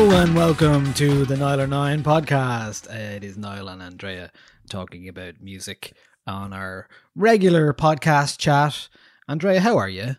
[0.00, 2.90] Hello and welcome to the Niall or Nine podcast.
[2.90, 4.32] It is Niall and Andrea
[4.70, 5.92] talking about music
[6.26, 8.88] on our regular podcast chat.
[9.28, 10.16] Andrea, how are you?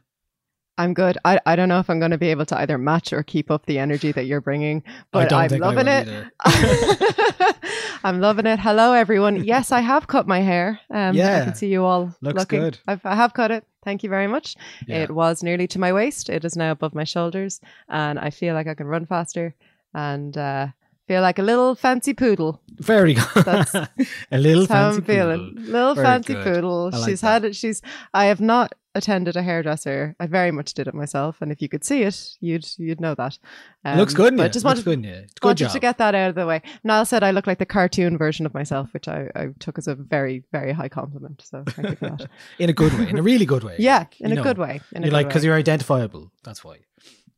[0.77, 1.17] I'm good.
[1.25, 3.49] I, I don't know if I'm going to be able to either match or keep
[3.49, 6.27] up the energy that you're bringing, but I'm loving it.
[8.03, 8.59] I'm loving it.
[8.59, 9.43] Hello, everyone.
[9.43, 10.79] Yes, I have cut my hair.
[10.91, 12.59] Um, I can see you all Looks looking.
[12.59, 12.77] good.
[12.87, 13.65] I've, I have cut it.
[13.83, 14.55] Thank you very much.
[14.85, 14.97] Yeah.
[14.97, 16.29] It was nearly to my waist.
[16.29, 17.59] It is now above my shoulders,
[17.89, 19.55] and I feel like I can run faster
[19.93, 20.67] and uh,
[21.07, 22.61] feel like a little fancy poodle.
[22.79, 23.45] Very good.
[23.45, 23.73] That's-
[24.31, 25.53] a little That's how fancy I'm feeling.
[25.55, 25.71] poodle.
[25.71, 26.43] Little Very fancy good.
[26.43, 26.89] poodle.
[26.91, 27.27] Like she's that.
[27.27, 27.55] had it.
[27.55, 27.81] She's.
[28.13, 30.15] I have not attended a hairdresser.
[30.19, 33.13] I very much did it myself, and if you could see it, you'd you'd know
[33.15, 33.37] that.
[33.85, 34.49] It looks good but you.
[34.49, 35.27] just Looks wanted, good.
[35.39, 35.71] Good wanted job.
[35.73, 36.61] to get that out of the way.
[36.83, 39.87] Niall said I look like the cartoon version of myself, which I, I took as
[39.87, 41.41] a very very high compliment.
[41.45, 42.27] So thank you for that.
[42.59, 43.75] in a good way, in a really good way.
[43.79, 44.81] yeah, in you a know, good way.
[44.93, 46.31] In You're good like because you're identifiable.
[46.43, 46.77] That's why.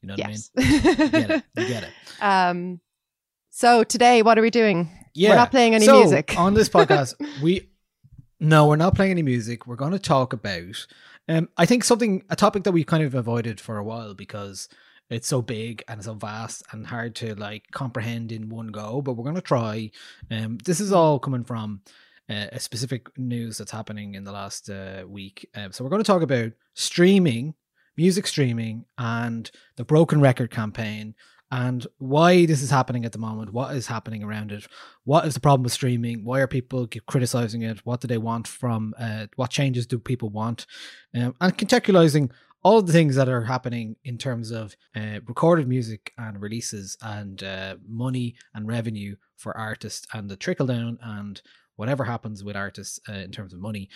[0.03, 0.51] You know what yes.
[0.57, 0.71] I mean?
[0.73, 1.43] You get it.
[1.55, 1.89] You get it.
[2.21, 2.79] um.
[3.49, 4.89] So today, what are we doing?
[5.13, 5.29] Yeah.
[5.29, 7.15] We're not playing any So, music on this podcast.
[7.41, 7.69] we
[8.39, 9.65] no, we're not playing any music.
[9.65, 10.85] We're going to talk about.
[11.29, 14.67] Um, I think something a topic that we kind of avoided for a while because
[15.09, 19.01] it's so big and so vast and hard to like comprehend in one go.
[19.01, 19.91] But we're going to try.
[20.29, 21.81] Um, this is all coming from
[22.29, 25.47] uh, a specific news that's happening in the last uh, week.
[25.55, 27.53] Um, so we're going to talk about streaming,
[27.97, 31.15] music streaming, and the Broken Record campaign,
[31.51, 33.53] and why this is happening at the moment.
[33.53, 34.65] What is happening around it?
[35.03, 36.25] What is the problem with streaming?
[36.25, 37.85] Why are people criticizing it?
[37.85, 38.95] What do they want from?
[38.99, 40.65] Uh, what changes do people want?
[41.13, 42.31] Um, and contextualizing
[42.63, 47.43] all the things that are happening in terms of uh, recorded music and releases and
[47.43, 51.41] uh, money and revenue for artists and the trickle down and
[51.75, 53.89] whatever happens with artists uh, in terms of money.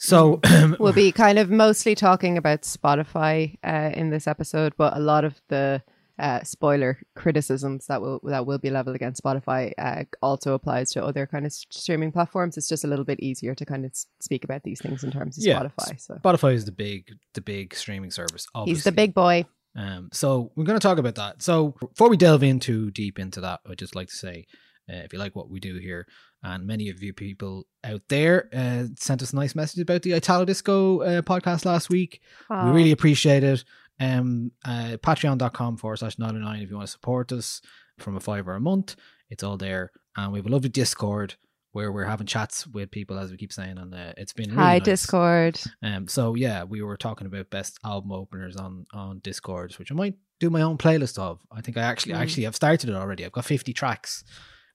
[0.00, 0.40] So
[0.80, 5.24] we'll be kind of mostly talking about Spotify uh, in this episode, but a lot
[5.24, 5.82] of the
[6.18, 11.04] uh, spoiler criticisms that will that will be leveled against Spotify uh, also applies to
[11.04, 12.56] other kind of streaming platforms.
[12.56, 15.36] It's just a little bit easier to kind of speak about these things in terms
[15.36, 16.00] of Yeah, Spotify.
[16.00, 18.46] So Spotify is the big, the big streaming service.
[18.54, 18.76] Obviously.
[18.76, 19.44] he's the big boy.
[19.76, 21.42] Um, so we're going to talk about that.
[21.42, 24.46] So before we delve in too deep into that, I'd just like to say,
[24.90, 26.06] uh, if you like what we do here,
[26.42, 30.12] and many of you people out there uh, sent us a nice message about the
[30.12, 32.20] Italo Disco uh, podcast last week.
[32.50, 33.64] We really appreciate it.
[34.00, 37.60] Um, uh, Patreon.com forward slash 99 if you want to support us
[37.98, 38.96] from a five or a month.
[39.28, 39.92] It's all there.
[40.16, 41.34] And we have a lovely Discord
[41.72, 44.60] where we're having chats with people, as we keep saying, and uh, it's been really
[44.62, 44.84] Hi nice.
[44.84, 45.60] Discord.
[45.82, 49.94] Um, so yeah, we were talking about best album openers on on Discord, which I
[49.94, 51.38] might do my own playlist of.
[51.52, 52.18] I think I actually Mm.
[52.22, 53.24] actually I've started it already.
[53.24, 54.24] I've got fifty tracks,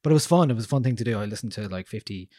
[0.06, 0.52] but it was fun.
[0.52, 1.20] It was a fun thing to do.
[1.20, 2.30] I listened to like fifty.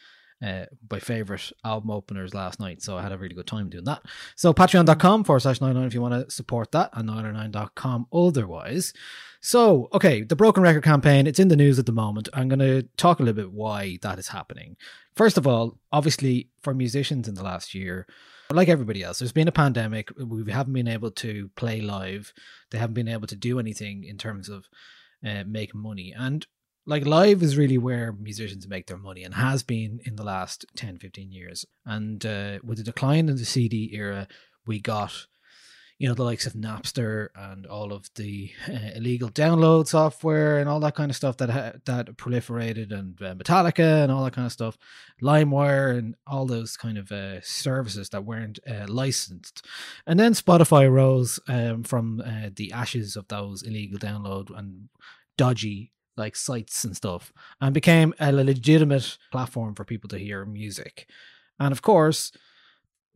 [0.41, 3.85] Uh, my favorite album openers last night, so I had a really good time doing
[3.85, 4.03] that.
[4.35, 8.93] So patreon.com forward slash 99 if you want to support that, and 909.com otherwise.
[9.41, 12.29] So, okay, the Broken Record campaign, it's in the news at the moment.
[12.33, 14.77] I'm going to talk a little bit why that is happening.
[15.15, 18.05] First of all, obviously, for musicians in the last year,
[18.51, 20.11] like everybody else, there's been a pandemic.
[20.23, 22.31] We haven't been able to play live.
[22.69, 24.67] They haven't been able to do anything in terms of
[25.25, 26.13] uh, making money.
[26.15, 26.45] And
[26.87, 30.65] like live is really where musicians make their money and has been in the last
[30.77, 31.65] 10, 15 years.
[31.85, 34.27] And uh, with the decline in the CD era,
[34.65, 35.27] we got
[35.99, 40.69] you know the likes of Napster and all of the uh, illegal download software and
[40.69, 44.33] all that kind of stuff that ha- that proliferated and uh, Metallica and all that
[44.33, 44.77] kind of stuff,
[45.23, 49.65] LimeWire and all those kind of uh, services that weren't uh, licensed,
[50.05, 54.89] and then Spotify rose um, from uh, the ashes of those illegal download and
[55.35, 57.31] dodgy like sites and stuff
[57.61, 61.09] and became a legitimate platform for people to hear music,
[61.59, 62.31] and of course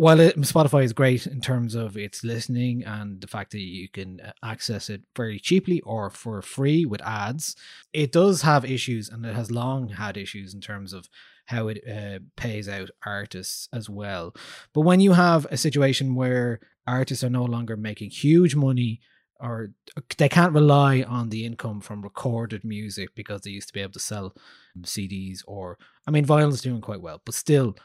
[0.02, 3.88] while it, Spotify is great in terms of its listening and the fact that you
[3.88, 7.56] can uh, access it very cheaply or for free with ads,
[7.94, 11.08] it does have issues and it has long had issues in terms of
[11.46, 14.34] how it uh, pays out artists as well.
[14.74, 19.02] But when you have a situation where artists are no longer making huge money
[19.42, 19.72] or
[20.18, 23.94] they can't rely on the income from recorded music because they used to be able
[23.94, 24.36] to sell
[24.82, 25.78] CDs or
[26.08, 27.76] I mean vinyl is doing quite well, but still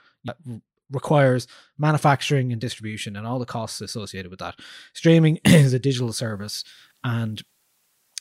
[0.90, 1.46] requires
[1.78, 4.56] manufacturing and distribution and all the costs associated with that.
[4.92, 6.62] Streaming is a digital service
[7.02, 7.42] and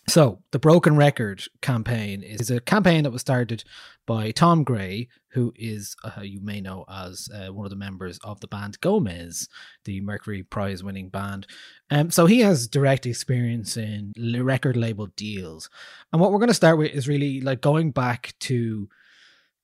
[0.07, 3.63] so the Broken Record campaign is a campaign that was started
[4.06, 8.19] by Tom Gray, who is uh, you may know as uh, one of the members
[8.24, 9.50] of the band Gomez,
[9.86, 11.48] the Mercury Prize winning band.
[11.90, 15.69] Um, so he has direct experience in record label deals,
[16.13, 18.88] and what we're going to start with is really like going back to,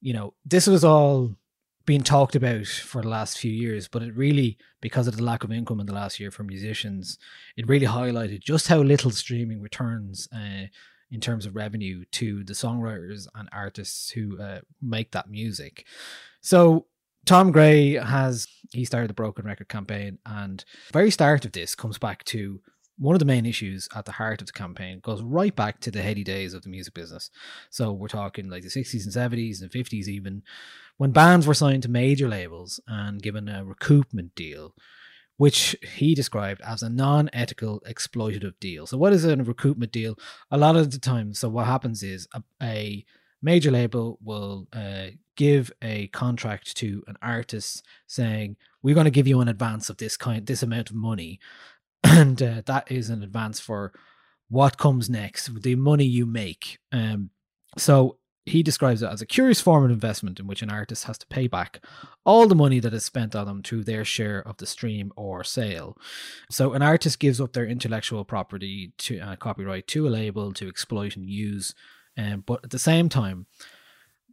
[0.02, 1.36] you know, this was all
[1.92, 5.44] been talked about for the last few years, but it really, because of the lack
[5.44, 7.18] of income in the last year for musicians,
[7.58, 10.68] it really highlighted just how little streaming returns uh,
[11.12, 15.86] in terms of revenue to the songwriters and artists who uh, make that music.
[16.40, 16.86] So
[17.26, 21.98] Tom Gray has he started the Broken Record campaign, and very start of this comes
[21.98, 22.62] back to
[23.02, 25.90] one of the main issues at the heart of the campaign goes right back to
[25.90, 27.32] the heady days of the music business.
[27.72, 30.44] So we're talking like the 60s and 70s and 50s, even
[30.98, 34.76] when bands were signed to major labels and given a recoupment deal,
[35.38, 38.86] which he described as a non ethical exploitative deal.
[38.86, 40.16] So, what is a recoupment deal?
[40.52, 43.04] A lot of the time, so what happens is a, a
[43.42, 49.28] major label will uh, give a contract to an artist saying, We're going to give
[49.28, 51.40] you an advance of this kind, this amount of money
[52.04, 53.92] and uh, that is an advance for
[54.50, 56.80] what comes next, the money you make.
[56.92, 57.30] Um,
[57.78, 61.18] so he describes it as a curious form of investment in which an artist has
[61.20, 61.84] to pay back
[62.26, 65.44] all the money that is spent on them through their share of the stream or
[65.44, 65.96] sale.
[66.50, 70.68] So an artist gives up their intellectual property to uh, copyright to a label to
[70.68, 71.76] exploit and use,
[72.18, 73.46] um, but at the same time,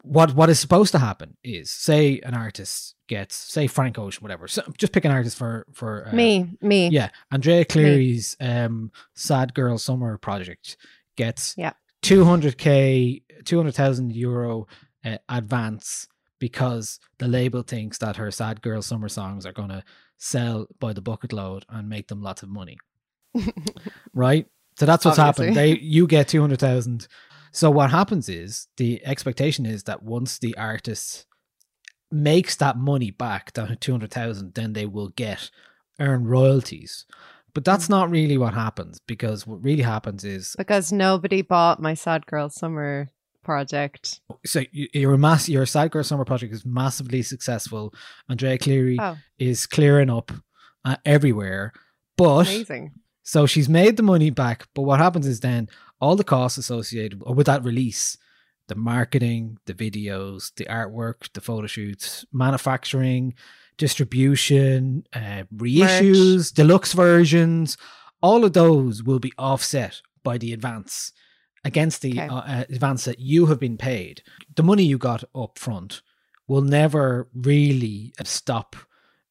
[0.03, 4.47] what what is supposed to happen is say an artist gets say Frank Ocean whatever
[4.49, 6.89] so just pick an artist for for uh, me me.
[6.89, 10.77] yeah Andrea Cleary's um Sad Girl Summer project
[11.17, 11.73] gets yeah.
[12.03, 14.67] 200k 200,000 euro
[15.05, 16.07] uh, advance
[16.39, 19.83] because the label thinks that her Sad Girl Summer songs are going to
[20.19, 22.79] sell by the bucket load and make them lots of money.
[24.15, 24.47] Right?
[24.77, 25.47] So that's what's Obviously.
[25.47, 25.57] happened.
[25.57, 27.09] They you get 200,000
[27.59, 31.27] so what happens is the expectation is that once the artist
[32.13, 35.51] makes that money back, that two hundred thousand, then they will get
[35.99, 37.05] earn royalties.
[37.55, 41.95] But that's not really what happens because what really happens is because nobody bought my
[41.95, 43.09] sad girl summer
[43.43, 44.21] project.
[44.47, 47.93] so your mass your Sad Girl Summer project is massively successful.
[48.29, 50.31] Andrea Cleary Oh, is clearing up
[50.85, 51.73] uh, everywhere,
[52.17, 52.93] but amazing.
[53.29, 55.69] So she's made the money back, but what happens is then
[56.01, 58.17] all the costs associated with that release,
[58.69, 63.35] the marketing, the videos, the artwork, the photo shoots, manufacturing,
[63.77, 67.77] distribution, uh, reissues, deluxe versions,
[68.23, 71.13] all of those will be offset by the advance
[71.67, 72.29] against the Okay.
[72.29, 74.23] uh, uh, advance that you have been paid.
[74.57, 76.01] The money you got up front
[76.47, 78.75] will never really stop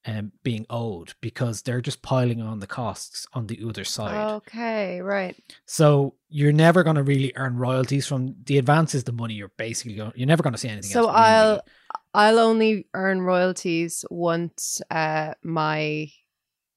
[0.07, 4.35] um, being owed because they're just piling on the costs on the other side.
[4.35, 5.35] Okay, right.
[5.65, 9.03] So you're never going to really earn royalties from the advances.
[9.03, 10.89] The money you're basically going, you're never going to see anything.
[10.91, 11.61] So else I'll.
[12.13, 16.09] I'll only earn royalties once uh my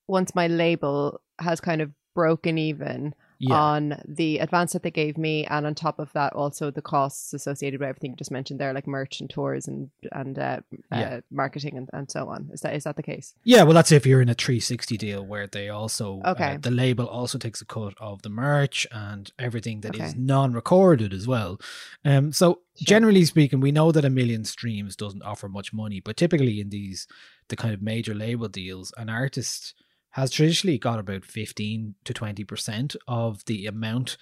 [0.06, 3.54] once my label has kind of broken even Yeah.
[3.56, 7.32] on the advance that they gave me, and on top of that, also the costs
[7.32, 10.60] associated with everything you just mentioned there, like merch and tours and and uh,
[10.92, 11.00] Yeah.
[11.00, 12.50] uh, marketing and, and so on.
[12.52, 13.34] Is that is that the case?
[13.42, 16.58] Yeah, well, that's if you're in a 360 deal where they also, uh, Okay.
[16.58, 20.14] the label also takes a cut of the merch and everything that is Okay.
[20.18, 21.58] non-recorded as well.
[22.04, 26.16] Um, so generally speaking, we know that a million streams doesn't offer much money, but
[26.16, 27.06] typically in these
[27.48, 29.74] the kind of major label deals, an artist
[30.12, 34.16] has traditionally got about 15 to 20 percent of the amount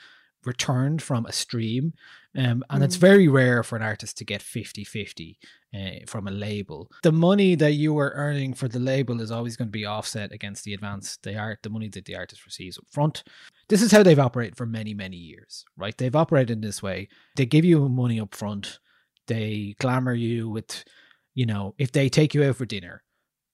[0.44, 1.92] returned from a stream
[2.36, 3.00] um, and it's Mm.
[3.00, 5.36] very rare for an artist to get 50-50
[5.74, 6.88] uh, from a label.
[7.02, 10.30] The money that you are earning for the label is always going to be offset
[10.30, 13.24] against the advance the art the money that the artist receives up front
[13.68, 15.96] this is how they've operated for many many years right?
[15.98, 17.08] They've operated in this way.
[17.36, 18.78] They give you money up front
[19.26, 20.84] they glamour you with
[21.34, 23.02] you know if they take you out for dinner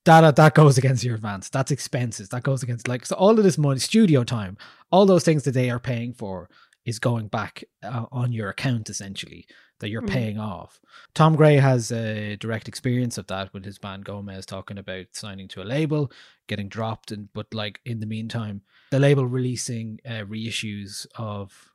[0.04, 3.44] that that goes against your advance that's expenses that goes against like so all of
[3.44, 4.56] this money studio time
[4.90, 6.49] all those things that they are paying for
[6.84, 9.46] is going back uh, on your account essentially
[9.80, 10.11] that you're Mhm.
[10.11, 10.80] paying off.
[11.14, 15.49] Tom Gray has a direct experience of that with his band Gomez talking about signing
[15.49, 16.12] to a label,
[16.46, 21.73] getting dropped, and but like in the meantime, the label releasing uh, reissues of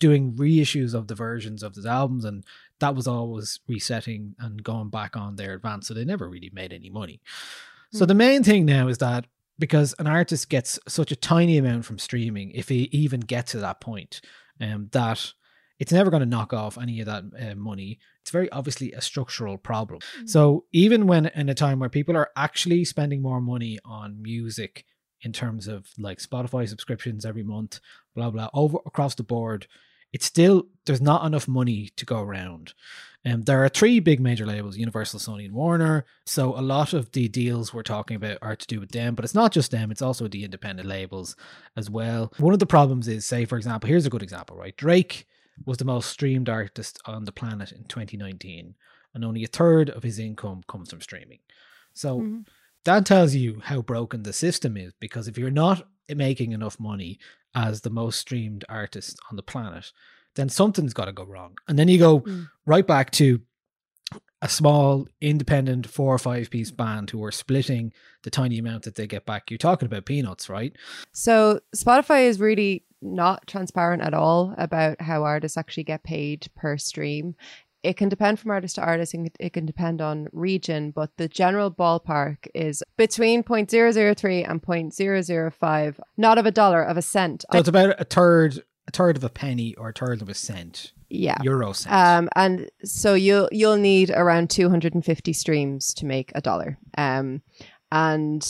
[0.00, 2.44] doing reissues of the versions of the albums, and
[2.80, 6.72] that was always resetting and going back on their advance, so they never really made
[6.72, 7.20] any money.
[7.92, 9.26] So the main thing now is that
[9.58, 13.58] because an artist gets such a tiny amount from streaming, if he even gets to
[13.60, 14.20] that point,
[14.60, 15.32] um, that
[15.78, 17.98] it's never going to knock off any of that uh, money.
[18.20, 20.00] It's very obviously a structural problem.
[20.26, 24.84] So even when in a time where people are actually spending more money on music
[25.22, 27.80] in terms of like Spotify subscriptions every month,
[28.14, 29.66] blah blah, over across the board,
[30.12, 32.72] it's still there's not enough money to go around.
[33.24, 36.04] Um, there are three big major labels: Universal, Sony, and Warner.
[36.26, 39.24] So a lot of the deals we're talking about are to do with them, but
[39.24, 41.34] it's not just them; it's also the independent labels
[41.76, 42.32] as well.
[42.38, 44.76] One of the problems is, say, for example, here's a good example, right?
[44.76, 45.26] Drake
[45.64, 48.74] was the most streamed artist on the planet in 2019,
[49.14, 51.40] and only a third of his income comes from streaming.
[51.94, 52.46] So Mhm.
[52.84, 57.18] that tells you how broken the system is because if you're not making enough money
[57.56, 59.90] as the most streamed artist on the planet,
[60.36, 61.56] then something's got to go wrong.
[61.66, 62.48] And then you go Mm.
[62.66, 63.40] right back to
[64.42, 68.94] a small independent four or five piece band who are splitting the tiny amount that
[68.94, 69.50] they get back.
[69.50, 70.76] You're talking about peanuts, right?
[71.12, 76.76] So Spotify is really not transparent at all about how artists actually get paid per
[76.76, 77.34] stream.
[77.86, 81.28] It can depend from artist to artist and it can depend on region, but the
[81.28, 87.44] general ballpark is between 0.003 and 0.005, not of a dollar, of a cent.
[87.52, 90.34] So it's about a third, a third of a penny or a third of a
[90.34, 91.38] cent, yeah.
[91.42, 91.94] euro cent.
[91.94, 96.78] Um, and so you'll you'll need around 250 streams to make a dollar.
[96.98, 97.42] Um,
[97.92, 98.44] and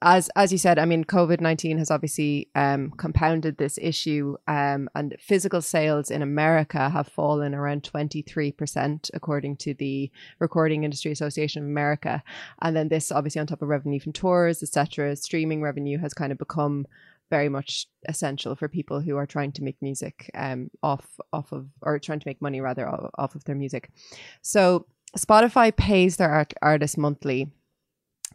[0.00, 4.36] as as you said, I mean, COVID 19 has obviously um, compounded this issue.
[4.46, 10.84] Um, and physical sales in America have fallen around 23 percent, according to the Recording
[10.84, 12.22] Industry Association of America.
[12.60, 16.32] And then this, obviously, on top of revenue from tours, etc., streaming revenue has kind
[16.32, 16.86] of become
[17.30, 21.66] very much essential for people who are trying to make music um, off off of
[21.80, 23.90] or trying to make money rather off of their music.
[24.42, 24.86] So
[25.16, 27.50] Spotify pays their art- artists monthly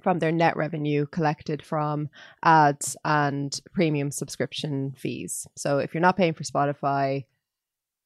[0.02, 2.10] from their net revenue collected from
[2.44, 5.48] ads and premium subscription fees.
[5.56, 7.26] So if you're not paying for Spotify,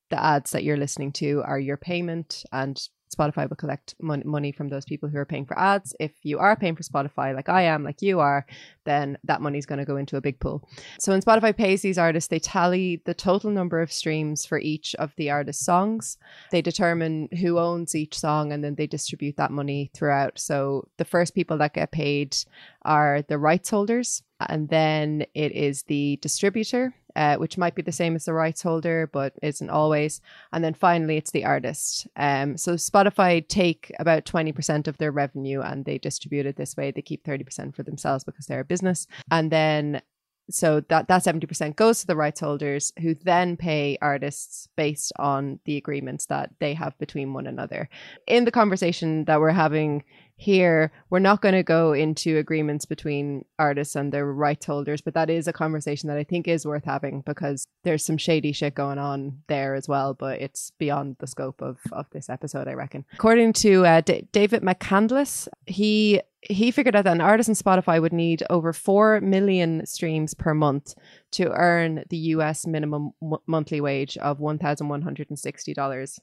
[0.10, 2.82] the ads that you're listening to are your payment and
[3.16, 5.96] Spotify will collect mon- money from those people who are paying for ads.
[6.00, 8.46] If you are paying for Spotify, like I am, like you are,
[8.86, 10.68] then that money is going to go into a big pool.
[11.00, 14.96] So when Spotify pays these artists, they tally the total number of streams for each
[14.96, 16.18] of the artist's songs.
[16.52, 20.40] They determine who owns each song and then they distribute that money throughout.
[20.40, 22.36] So the first people that get paid
[22.84, 27.92] are the rights holders, and then it is the distributor, uh, which might be the
[27.92, 30.22] same as the rights holder, but isn't always.
[30.52, 32.08] And then finally, it's the artist.
[32.16, 36.92] Um, so Spotify take about 20% of their revenue and they distribute it this way.
[36.92, 39.08] They keep 30% for themselves because they're a business.
[39.30, 40.02] And then
[40.50, 45.60] so that that 70% goes to the rights holders who then pay artists based on
[45.66, 47.90] the agreements that they have between one another.
[48.28, 50.04] In the conversation that we're having
[50.42, 55.14] here, we're not going to go into agreements between artists and their rights holders, but
[55.14, 58.74] that is a conversation that I think is worth having because there's some shady shit
[58.74, 62.74] going on there as well, but it's beyond the scope of, of this episode, I
[62.74, 63.06] reckon.
[63.14, 68.02] According to uh, D- David McCandless, he he figured out that an artist on Spotify
[68.02, 70.96] would need over 4 million streams per month
[71.34, 76.20] to earn the US minimum m- monthly wage of $1,160.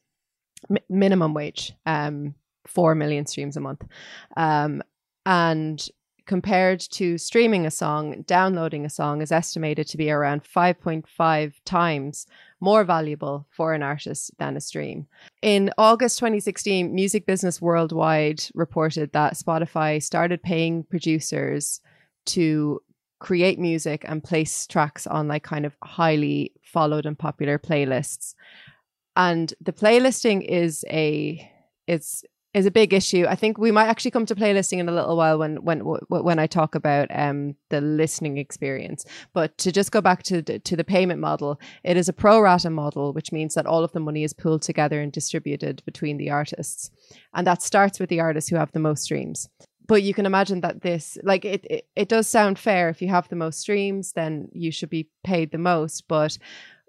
[0.69, 2.35] Mi- minimum wage, um,
[2.69, 3.85] 4 million streams a month.
[4.37, 4.83] Um,
[5.27, 5.89] and
[6.27, 12.27] compared to streaming a song, downloading a song is estimated to be around 5.5 times
[12.61, 15.07] more valuable for an artist than a stream.
[15.43, 21.81] In August 2016, Music Business Worldwide reported that Spotify started paying producers
[22.27, 22.81] to
[23.21, 28.35] create music and place tracks on like kind of highly followed and popular playlists.
[29.17, 31.51] And the playlisting is a
[31.87, 32.23] it's
[32.55, 33.27] is a big issue.
[33.29, 36.39] I think we might actually come to playlisting in a little while when when when
[36.39, 39.05] I talk about um the listening experience.
[39.33, 42.41] But to just go back to the, to the payment model, it is a pro
[42.41, 46.17] rata model, which means that all of the money is pooled together and distributed between
[46.17, 46.91] the artists,
[47.35, 49.49] and that starts with the artists who have the most streams.
[49.87, 52.91] But you can imagine that this, like, it, it it does sound fair.
[52.91, 56.09] If you have the most streams, then you should be paid the most.
[56.09, 56.39] But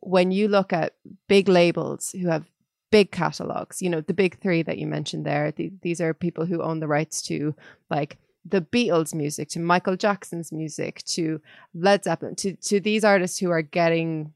[0.01, 0.95] when you look at
[1.27, 2.45] big labels who have
[2.91, 6.46] big catalogs you know the big three that you mentioned there the, these are people
[6.46, 7.53] who own the rights to
[7.89, 11.39] like the beatles music to michael jackson's music to
[11.74, 14.34] led zeppelin to, to these artists who are getting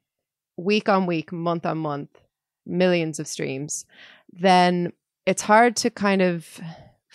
[0.58, 2.10] week on week month on month
[2.66, 3.86] millions of streams.
[4.32, 4.94] Then
[5.26, 6.60] it's hard to kind of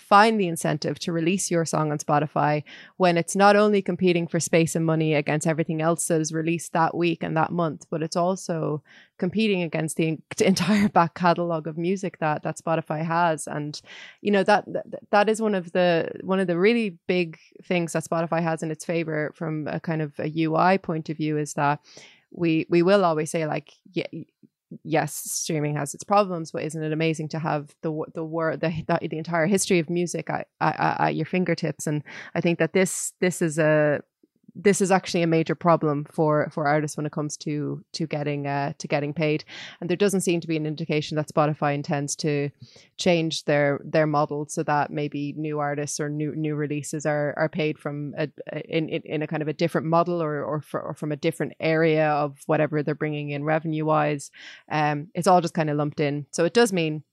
[0.09, 2.63] find the incentive to release your song on Spotify
[2.97, 6.73] when it's not only competing for space and money against everything else that is released
[6.73, 8.83] that week and that month, but it's also
[9.19, 13.47] competing against the entire back catalog of music that that Spotify has.
[13.47, 13.79] And
[14.23, 14.65] you know that
[15.11, 18.71] that is one of the one of the really big things that Spotify has in
[18.71, 21.81] its favor from a kind of a UI point of view is that
[22.31, 24.07] we we will always say like yeah
[24.85, 28.71] yes, streaming has its problems, but isn't it amazing to have the the word the,
[28.87, 31.87] the, the entire history of music at, at, at your fingertips?
[31.87, 32.03] And
[32.35, 34.01] I think that this this is a
[34.59, 38.47] this is actually a major problem for for artists when it comes to to getting
[38.47, 39.45] uh, to getting paid.
[39.81, 42.51] And there doesn't seem to be an indication that Spotify intends to
[42.97, 47.49] change their their model so that maybe new artists or new new releases are are
[47.49, 48.29] paid from a,
[48.69, 51.53] in in a kind of a different model or or, for, or from a different
[51.61, 54.31] area of whatever they're bringing in revenue wise
[54.71, 56.27] um it's all just kind of lumped in.
[56.31, 57.05] So it does mean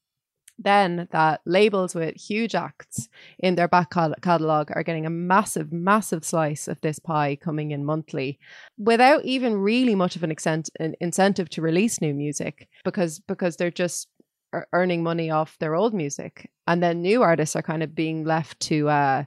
[0.58, 3.10] then that labels with huge acts
[3.40, 7.86] in their back catalogue are getting a massive, massive slice of this pie coming in
[7.86, 8.40] monthly
[8.78, 10.34] without even really much of an,
[10.80, 14.08] an incentive to release new music because because they're just
[14.74, 16.50] earning money off their old music.
[16.68, 19.24] And then new artists are kind of being left to uh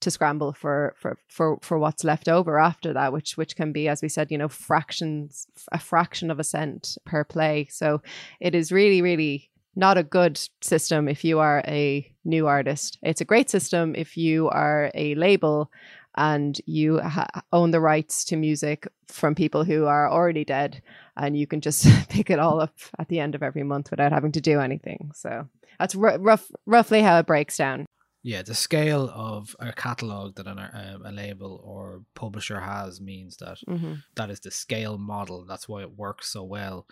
[0.00, 3.86] to scramble for for for for what's left over after that which which can be
[3.86, 8.02] as we said you know fractions a fraction of a cent per play so
[8.40, 12.98] it is really really not a good system if you are a new artist.
[13.02, 15.70] It's a great system if you are a label
[16.16, 20.82] and you ha- own the rights to music from people who are already dead
[21.16, 24.12] and you can just pick it all up at the end of every month without
[24.12, 25.10] having to do anything.
[25.14, 27.86] So that's r- rough, roughly how it breaks down.
[28.24, 33.38] Yeah, the scale of a catalog that an, uh, a label or publisher has means
[33.38, 33.94] that, mm-hmm.
[34.14, 35.44] that is the scale model.
[35.44, 36.86] That's why it works so well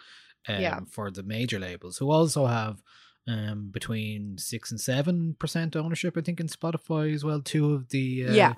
[0.49, 0.81] um, Yeah.
[0.91, 2.83] for the major labels who also have
[3.27, 6.17] um, between six and seven percent ownership.
[6.17, 7.41] I think in Spotify as well.
[7.43, 8.55] Two of the uh, Yeah.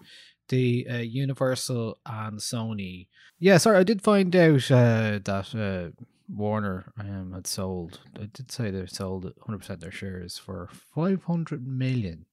[0.49, 3.09] the uh, Universal and Sony.
[3.39, 8.01] Yeah, sorry, I did find out uh, that uh, Warner um, had sold.
[8.19, 12.27] I did say they sold 100 percent their shares for 500 million.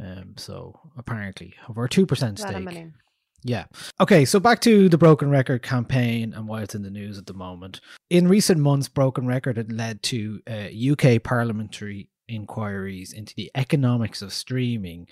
[0.00, 2.52] Um, so apparently over a two percent stake.
[3.44, 3.66] Yeah.
[4.00, 7.26] Okay, so back to the Broken Record campaign and why it's in the news at
[7.26, 7.80] the moment.
[8.10, 14.22] In recent months, Broken Record had led to uh, UK parliamentary inquiries into the economics
[14.22, 15.06] of streaming,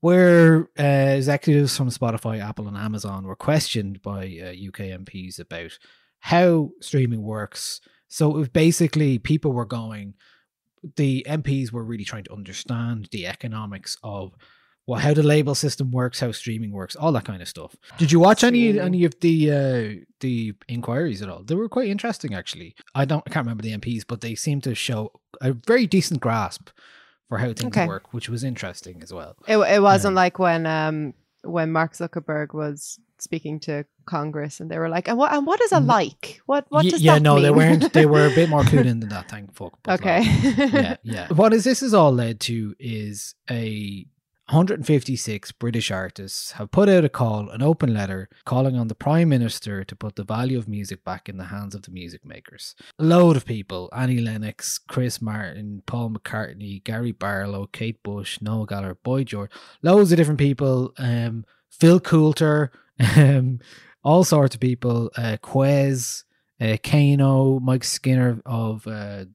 [0.00, 5.78] where uh, executives from Spotify, Apple, and Amazon were questioned by uh, UK MPs about
[6.20, 7.80] how streaming works.
[8.08, 10.14] So it was basically people were going,
[10.96, 14.34] the MPs were really trying to understand the economics of
[14.88, 17.76] well, how the label system works, how streaming works, all that kind of stuff.
[17.98, 21.42] Did you watch any any of the uh, the inquiries at all?
[21.44, 22.74] They were quite interesting, actually.
[22.94, 26.20] I don't, I can't remember the MPs, but they seem to show a very decent
[26.20, 26.70] grasp
[27.28, 27.86] for how things Okay.
[27.86, 29.36] work, which was interesting as well.
[29.46, 34.70] It, it wasn't Um, like when um when Mark Zuckerberg was speaking to Congress and
[34.70, 36.40] they were like, and what and what is a like?
[36.46, 37.92] What what does yeah, that no, they weren't.
[37.92, 39.28] They were a bit more clued in than that.
[39.28, 39.74] Thank fuck.
[39.86, 40.20] okay.
[40.56, 41.28] like, yeah, yeah.
[41.40, 44.06] What is this has all led to is a
[44.50, 49.28] 156 British artists have put out a call, an open letter, calling on the Prime
[49.28, 52.74] Minister to put the value of music back in the hands of the music makers.
[52.98, 58.64] A load of people Annie Lennox, Chris Martin, Paul McCartney, Gary Barlow, Kate Bush, Noel
[58.64, 59.50] Gallagher, Boy George,
[59.82, 60.94] loads of different people.
[60.96, 62.72] Um, Phil Coulter,
[63.16, 63.60] um,
[64.02, 65.10] all sorts of people.
[65.14, 66.24] Uh, Quez,
[66.58, 69.26] uh, Kano, Mike Skinner of uh,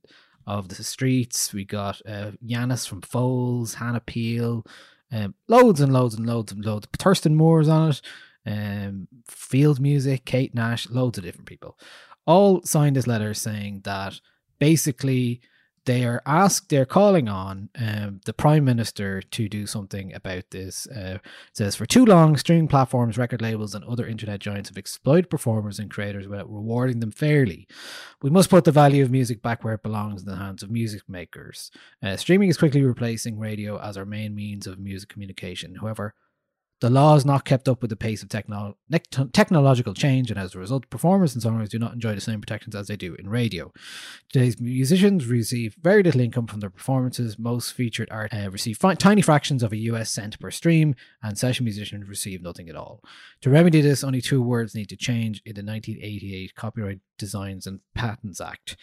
[0.48, 1.54] of the streets.
[1.54, 4.66] We got uh, Yannis from Foals, Hannah Peel,
[5.14, 6.88] Um, loads and loads and loads and loads.
[6.98, 8.02] Thurston Moore's on it.
[8.46, 11.78] Um, Field Music, Kate Nash, loads of different people,
[12.26, 14.20] all signed this letter saying that
[14.60, 15.40] basically
[15.86, 20.88] they are asked, they're calling on um, the prime minister to do something about this.
[20.88, 21.18] Uh,
[21.54, 25.80] says for too long, streaming platforms, record labels, and other internet giants have exploited performers
[25.80, 27.68] and creators without rewarding them fairly.
[28.22, 30.72] We must put the value of music back where it belongs in the hands of
[30.72, 31.72] music makers.
[32.02, 35.76] Uh, streaming is quickly replacing radio as our main means of music communication.
[35.76, 36.14] However,
[36.84, 40.38] the law is not kept up with the pace of techno- nec- technological change, and
[40.38, 43.16] as a result, performers and songwriters do not enjoy the same protections as they do
[43.16, 43.72] in radio.
[44.30, 47.40] Today's musicians receive very little income from their performances.
[47.40, 51.38] Most featured art uh, receive fi- tiny fractions of a US cent per stream, and
[51.38, 53.02] session musicians receive nothing at all.
[53.44, 57.80] To remedy this, only two words need to change in the 1988 Copyright Designs and
[57.96, 58.76] Patents Act.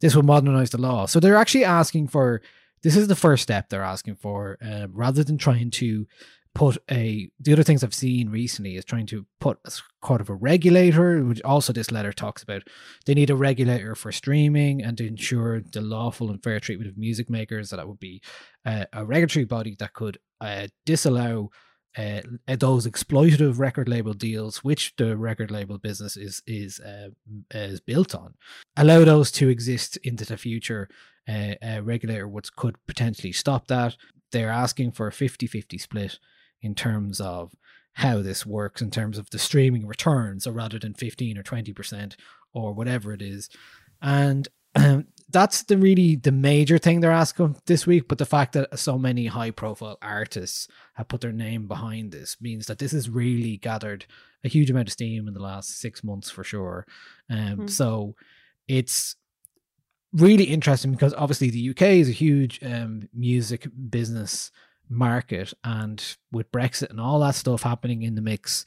[0.00, 1.06] This will modernize the law.
[1.06, 2.42] So they're actually asking for
[2.82, 6.06] this is the first step they're asking for, uh, rather than trying to
[6.54, 9.70] put a the other things I've seen recently is trying to put a
[10.04, 12.62] sort of a regulator, which also this letter talks about.
[13.06, 16.96] They need a regulator for streaming and to ensure the lawful and fair treatment of
[16.96, 17.70] music makers.
[17.70, 18.22] That would be
[18.64, 21.50] uh, a regulatory body that could uh, disallow
[21.96, 22.20] uh,
[22.58, 27.08] those exploitative record label deals, which the record label business is is uh,
[27.50, 28.34] is built on,
[28.76, 30.88] allow those to exist into the future.
[31.28, 33.96] Uh, a regulator would could potentially stop that.
[34.32, 36.18] They're asking for a 50-50 split
[36.64, 37.54] in terms of
[37.94, 42.16] how this works in terms of the streaming returns, or rather than 15 or 20%
[42.52, 43.48] or whatever it is.
[44.02, 48.08] And um, that's the really the major thing they're asking this week.
[48.08, 52.36] But the fact that so many high profile artists have put their name behind this
[52.40, 54.06] means that this has really gathered
[54.42, 56.86] a huge amount of steam in the last six months for sure.
[57.30, 57.70] Um, Mhm.
[57.70, 58.16] So
[58.68, 59.16] it's
[60.12, 64.50] really interesting because obviously the UK is a huge um, music business
[64.88, 68.64] market, and with Brexit and all that stuff happening in the mix,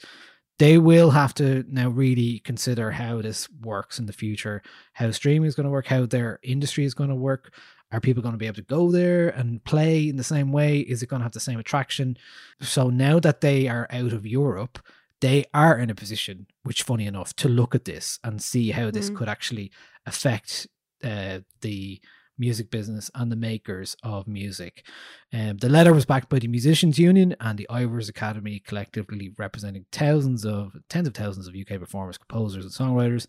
[0.58, 4.62] they will have to now really consider how this works in the future,
[4.94, 7.54] how streaming is going to work, how their industry is going to work.
[7.90, 10.80] Are people going to be able to go there and play in the same way?
[10.80, 12.18] Is it going to have the same attraction?
[12.60, 14.78] So now that they are out of Europe,
[15.20, 18.90] they are in a position, which funny enough, to look at this and see how
[18.90, 19.16] this Mm.
[19.16, 19.70] could actually
[20.06, 20.66] affect
[21.02, 22.00] uh, the
[22.38, 24.86] music business and the makers of music.
[25.32, 29.86] Um, the letter was backed by the Musicians Union and the Ivors Academy, collectively representing
[29.92, 33.26] thousands of tens of thousands of UK performers, composers, and songwriters.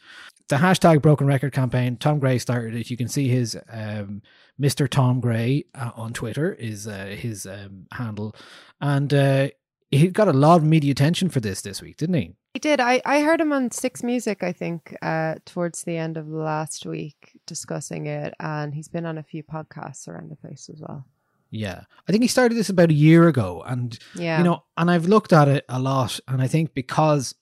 [0.48, 2.90] The hashtag Broken Record campaign, Tom Gray started it.
[2.90, 4.22] You can see his um,
[4.60, 4.90] Mr.
[4.90, 8.36] Tom Gray uh, on Twitter is uh, his um, handle,
[8.82, 9.50] and uh,
[9.92, 12.36] he got a lot of media attention for this this week, didn't he?
[12.54, 12.80] He did.
[12.80, 16.86] I, I heard him on Six Music, I think, uh, towards the end of last
[16.86, 18.34] week discussing it.
[18.40, 21.06] And he's been on a few podcasts around the place as well.
[21.52, 24.38] Yeah, I think he started this about a year ago, and Yeah.
[24.38, 27.34] you know, and I've looked at it a lot, and I think because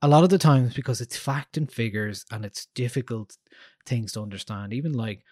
[0.00, 3.36] a lot of the times because it's fact and figures and it's difficult
[3.84, 4.72] things to understand.
[4.72, 5.22] Even like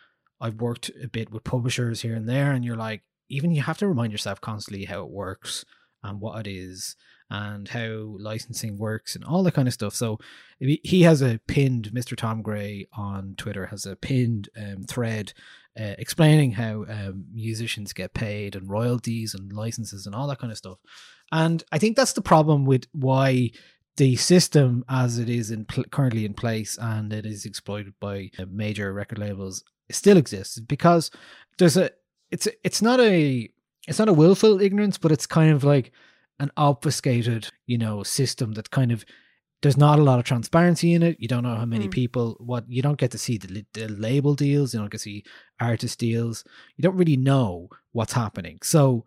[0.40, 3.78] I've worked a bit with publishers here and there, and you're like, even you have
[3.78, 5.64] to remind yourself constantly how it works
[6.02, 6.96] and what it is
[7.30, 9.94] and how licensing works and all that kind of stuff.
[9.94, 10.18] So
[10.58, 12.16] he has a pinned Mr.
[12.16, 15.32] Tom Gray on Twitter has a pinned um, thread
[15.78, 20.50] uh, explaining how um, musicians get paid and royalties and licenses and all that kind
[20.50, 20.78] of stuff.
[21.30, 23.50] And I think that's the problem with why
[23.96, 28.30] the system as it is in pl- currently in place and it is exploited by
[28.38, 31.10] uh, major record labels still exists because
[31.58, 31.90] there's a
[32.30, 33.50] it's a, it's not a
[33.90, 35.92] it's not a willful ignorance but it's kind of like
[36.38, 39.05] an obfuscated you know system that kind of
[39.62, 41.18] there's not a lot of transparency in it.
[41.20, 41.90] You don't know how many Mm.
[41.90, 44.72] people what you don't get to see the, the label deals.
[44.72, 45.22] You don't get to see
[45.61, 46.44] artist deals.
[46.79, 48.61] You don't really know what's happening.
[48.62, 49.05] So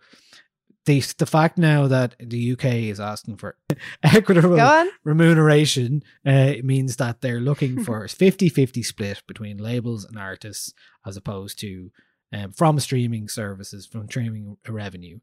[0.86, 3.58] the the fact now that the UK is asking for
[4.04, 4.56] equitable
[5.04, 10.72] remuneration uh, means that they're looking for a 50-50 split between labels and artists
[11.04, 11.90] as opposed to
[12.34, 15.20] um, from streaming services from streaming revenue.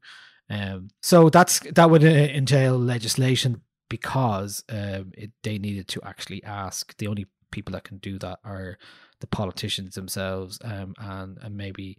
[0.49, 6.43] Um, so that's that would uh, entail legislation because um, it, they needed to actually
[6.43, 6.95] ask.
[6.97, 8.77] The only people that can do that are
[9.19, 11.97] the politicians themselves um, and, and maybe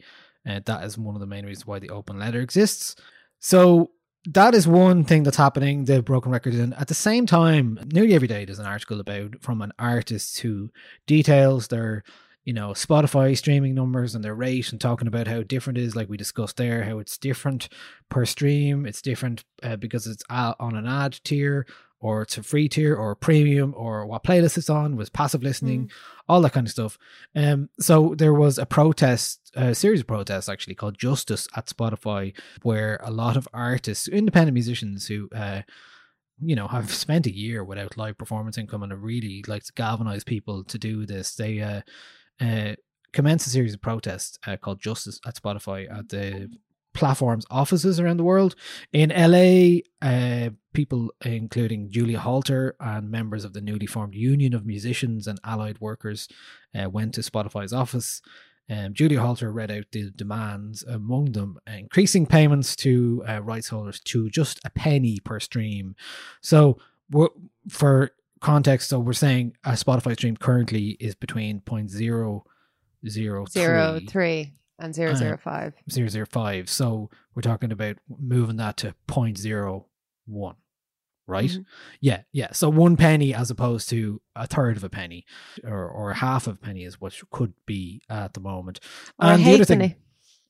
[0.48, 2.96] uh, that is one of the main reasons why the open letter exists.
[3.38, 3.90] So
[4.26, 8.14] that is one thing that's happening the broken record and at the same time nearly
[8.14, 10.70] every day there's an article about from an artist who
[11.08, 12.04] details their
[12.44, 15.96] you know spotify streaming numbers and their rate and talking about how different it is
[15.96, 17.68] like we discussed there how it's different
[18.08, 21.66] per stream it's different uh, because it's on an ad tier
[22.02, 25.88] or it's a free tier or premium or what playlist it's on was passive listening,
[26.28, 26.98] all that kind of stuff.
[27.34, 32.36] Um, so there was a protest, a series of protests actually called Justice at Spotify,
[32.62, 35.62] where a lot of artists, independent musicians who, uh,
[36.40, 39.72] you know, have spent a year without live performance income and have really like to
[39.72, 41.36] galvanize people to do this.
[41.36, 41.82] They uh,
[42.42, 42.74] uh,
[43.12, 46.50] commenced a series of protests uh, called Justice at Spotify at the
[46.94, 48.54] platform's offices around the world.
[48.92, 54.66] In LA, uh, people including Julia Holter and members of the newly formed Union of
[54.66, 56.28] Musicians and Allied Workers
[56.74, 58.20] uh, went to Spotify's office.
[58.70, 64.00] Um, Julia Holter read out the demands, among them increasing payments to uh, rights holders
[64.04, 65.94] to just a penny per stream.
[66.40, 66.78] So,
[67.68, 72.44] for context, so we're saying a Spotify stream currently is between point zero
[73.08, 75.74] zero Zero three three and zero Uh, zero five.
[75.90, 76.68] zero zero five.
[76.68, 79.86] So we're talking about moving that to point zero
[80.26, 80.56] one,
[81.26, 81.50] right?
[81.50, 81.64] Mhm.
[82.00, 82.52] Yeah, yeah.
[82.52, 85.24] So one penny as opposed to a third of a penny,
[85.64, 88.80] or or half of a penny is what could be at the moment.
[89.20, 89.98] Or And the other thing- halfpenny.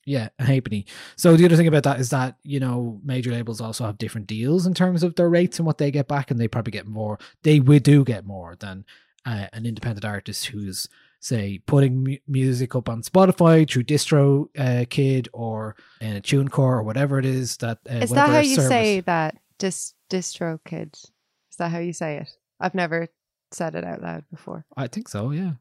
[0.04, 0.86] Yeah, a halfpenny.
[1.16, 4.26] So the other thing about that is that you know major labels also have different
[4.26, 6.86] deals in terms of their rates and what they get back, and they probably get
[6.86, 7.18] more.
[7.42, 8.84] They we do get more than
[9.24, 10.88] uh, an independent artist who's
[11.20, 16.58] say putting mu- music up on Spotify through Distro uh, Kid or in a TuneCore
[16.58, 17.78] or whatever it is that.
[17.88, 19.36] Uh, Is that how you service- say that?
[19.58, 20.94] Dis DistroKid.
[20.94, 22.28] Is that how you say it?
[22.58, 23.06] I've never
[23.52, 24.64] said it out loud before.
[24.76, 25.30] I think so.
[25.30, 25.52] Yeah.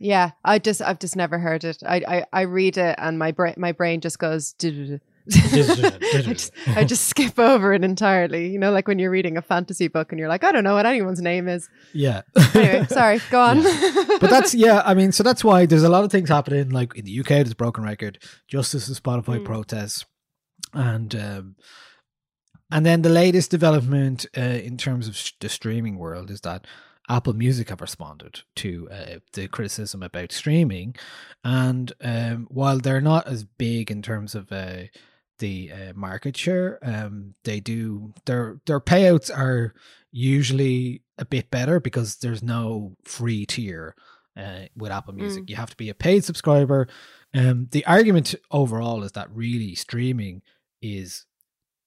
[0.00, 1.82] Yeah, I just I've just never heard it.
[1.86, 4.54] I I, I read it and my brain my brain just goes.
[5.32, 8.48] I, just, I just skip over it entirely.
[8.48, 10.74] You know, like when you're reading a fantasy book and you're like, I don't know
[10.74, 11.68] what anyone's name is.
[11.92, 12.22] Yeah.
[12.54, 13.62] Anyway, sorry, go on.
[14.20, 16.94] but that's yeah i mean so that's why there's a lot of things happening like
[16.96, 19.44] in the uk there's broken record justice and spotify Mm.
[19.44, 20.04] protests
[20.74, 21.56] and um
[22.70, 26.66] and then the latest development uh, in terms of sh- the streaming world is that
[27.10, 30.94] apple music have responded to uh, the criticism about streaming
[31.44, 34.84] and um while they're not as big in terms of uh
[35.40, 39.74] the uh, market share um they do their their payouts are
[40.12, 43.94] usually a bit better because there's no free tier
[44.36, 45.44] uh, with Apple Music.
[45.48, 46.88] You have to be a paid subscriber.
[47.34, 50.42] Um, the argument overall is that really streaming
[50.82, 51.26] is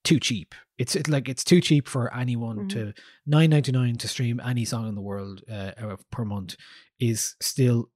[0.04, 0.54] too cheap.
[0.78, 2.70] It's it, like it's too cheap for anyone Mhm.
[2.70, 2.94] to
[3.26, 6.56] nine ninety nine to stream any song in the world uh, per month
[7.00, 7.90] is still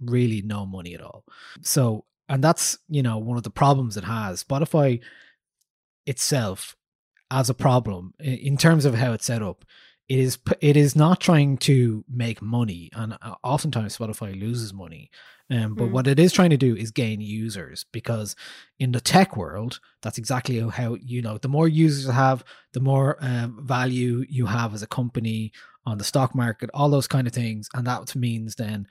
[0.00, 1.24] really no money at all.
[1.62, 4.42] So, and that's you know one of the problems it has.
[4.44, 5.00] Spotify
[6.06, 6.76] itself
[7.30, 9.64] as a problem in terms of how it's set up
[10.08, 15.10] it is it is not trying to make money and uh, oftentimes spotify loses money
[15.50, 15.92] um, but Mm.
[15.92, 18.34] what it is trying to do is gain users because
[18.78, 22.44] in the tech world that's exactly how, how you know the more users you have
[22.72, 25.52] the more um, value you have as a company
[25.86, 28.86] on the stock market all those kind of things and that means then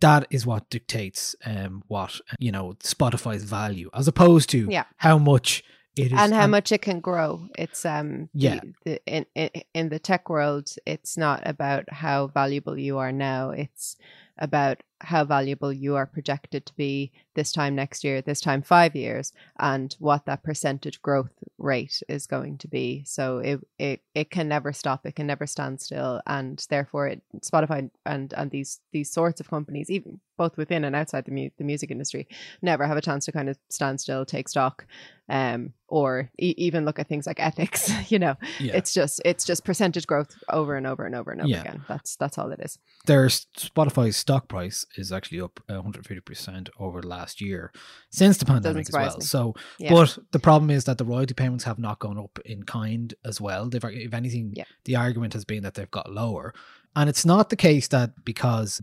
[0.00, 4.84] that is what dictates um, what you know spotify's value as opposed to Yeah.
[4.96, 5.62] how much
[6.06, 7.48] it is and how much it can grow.
[7.58, 8.60] It's um the- Yeah.
[8.84, 13.50] the, in, in in the tech world, it's not about how valuable you are now.
[13.50, 13.96] It's
[14.38, 18.96] about how valuable you are projected to be this time next year, this time five
[18.96, 23.02] years, and what that percentage growth rate is going to be.
[23.06, 25.06] So it it, it can never stop.
[25.06, 29.48] It can never stand still, and therefore, it, Spotify and and these these sorts of
[29.50, 32.26] companies, even both within and outside the mu- the music industry,
[32.62, 34.86] never have a chance to kind of stand still, take stock,
[35.28, 37.92] um, or e- even look at things like ethics.
[38.10, 38.76] you know, Yeah.
[38.76, 41.60] it's just it's just percentage growth over and over and over and over Yeah.
[41.60, 41.84] again.
[41.88, 42.78] That's that's all it is.
[43.06, 47.72] their s- Spotify's stock price is actually up 150% over last year
[48.10, 49.16] since the pandemic as well.
[49.18, 49.24] me.
[49.24, 49.90] So, Yeah.
[49.92, 53.40] but the problem is that the royalty payments have not gone up in kind as
[53.40, 53.68] well.
[53.68, 54.64] They've, if anything, Yeah.
[54.84, 56.54] the argument has been that they've got lower.
[56.96, 58.80] And it's not the case that because,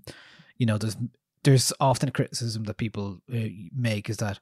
[0.57, 0.97] you know, there's
[1.43, 3.37] there's often a criticism that people uh,
[3.73, 4.39] make is that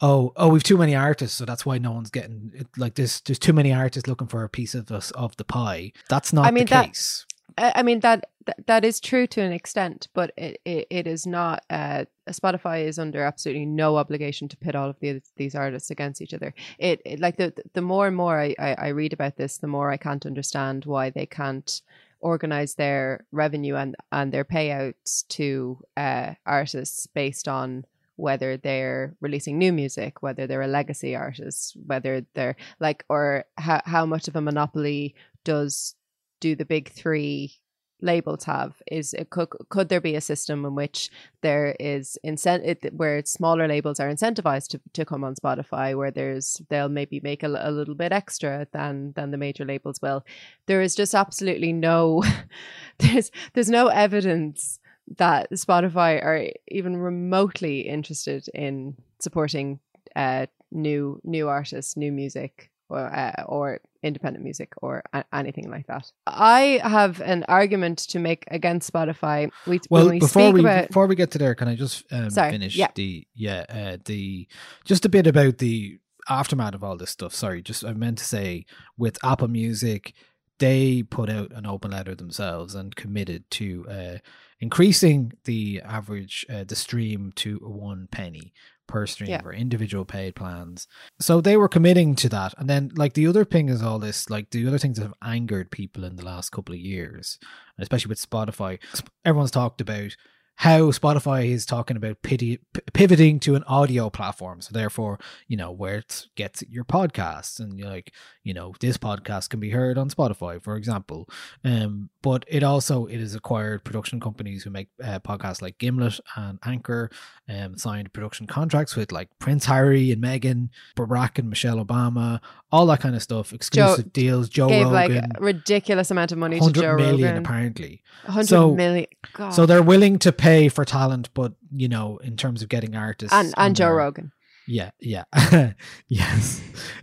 [0.00, 3.20] oh oh we've too many artists so that's why no one's getting it, like there's
[3.22, 6.46] there's too many artists looking for a piece of us of the pie that's not
[6.46, 7.26] I mean, the that- case
[7.60, 11.26] I mean that that, that is true to an extent, but it, it, it is
[11.26, 11.64] not.
[11.68, 16.22] Uh, Spotify is under absolutely no obligation to pit all of the, these artists against
[16.22, 16.54] each other.
[16.78, 19.66] It, it like the the more and more I, I, I read about this, the
[19.66, 21.82] more I can't understand why they can't
[22.20, 27.84] organize their revenue and and their payouts to uh, artists based on
[28.16, 33.82] whether they're releasing new music, whether they're a legacy artist, whether they're like, or how
[33.84, 35.94] how much of a monopoly does
[36.40, 37.60] do the big three
[38.02, 41.10] labels have is it could could there be a system in which
[41.42, 46.60] there is incentive where smaller labels are incentivized to, to come on Spotify where there's
[46.68, 50.24] they'll maybe make a, a little bit extra than than the major labels will?
[50.66, 52.24] There is just absolutely no
[52.98, 54.78] there's there's no evidence
[55.18, 59.80] that Spotify are even remotely interested in supporting
[60.16, 65.86] uh, new new artists, new music, or uh, or independent music, or a- anything like
[65.86, 66.10] that.
[66.26, 69.50] I have an argument to make against Spotify.
[69.66, 72.30] We Well, we before we about before we get to there, can I just um,
[72.30, 72.88] finish yeah.
[72.94, 74.48] the yeah uh, the
[74.84, 75.98] just a bit about the
[76.28, 77.34] aftermath of all this stuff?
[77.34, 78.66] Sorry, just I meant to say
[78.98, 80.14] with Apple Music,
[80.58, 84.18] they put out an open letter themselves and committed to uh,
[84.60, 88.52] increasing the average uh, the stream to one penny
[88.90, 89.40] per stream Yeah.
[89.40, 90.86] for individual paid plans.
[91.20, 92.54] So they were committing to that.
[92.58, 95.14] And then like the other thing is all this like the other things that have
[95.22, 97.38] angered people in the last couple of years,
[97.78, 98.78] especially with Spotify.
[99.24, 100.16] Everyone's talked about
[100.60, 104.60] how Spotify is talking about pity, p- pivoting to an audio platform.
[104.60, 105.18] So therefore,
[105.48, 108.12] you know, where it gets your podcasts and you're like,
[108.44, 111.30] you know, this podcast can be heard on Spotify, for example.
[111.64, 116.20] Um, but it also it has acquired production companies who make uh, podcasts like Gimlet
[116.36, 117.08] and Anchor,
[117.48, 122.38] um, signed production contracts with like Prince Harry and Meghan, Barack and Michelle Obama,
[122.70, 123.54] all that kind of stuff.
[123.54, 124.50] Exclusive deals.
[124.50, 127.36] Joe gave like Rogan, a ridiculous amount of money to Joe million Rogan.
[127.46, 128.02] apparently.
[128.26, 129.06] Hundred So- million.
[129.32, 129.50] God.
[129.54, 133.34] So they're willing to pay for talent, but you know, in terms of getting artists
[133.34, 134.32] and and Joe Rogan.
[134.66, 135.24] Yeah, yeah,
[136.08, 136.60] yes.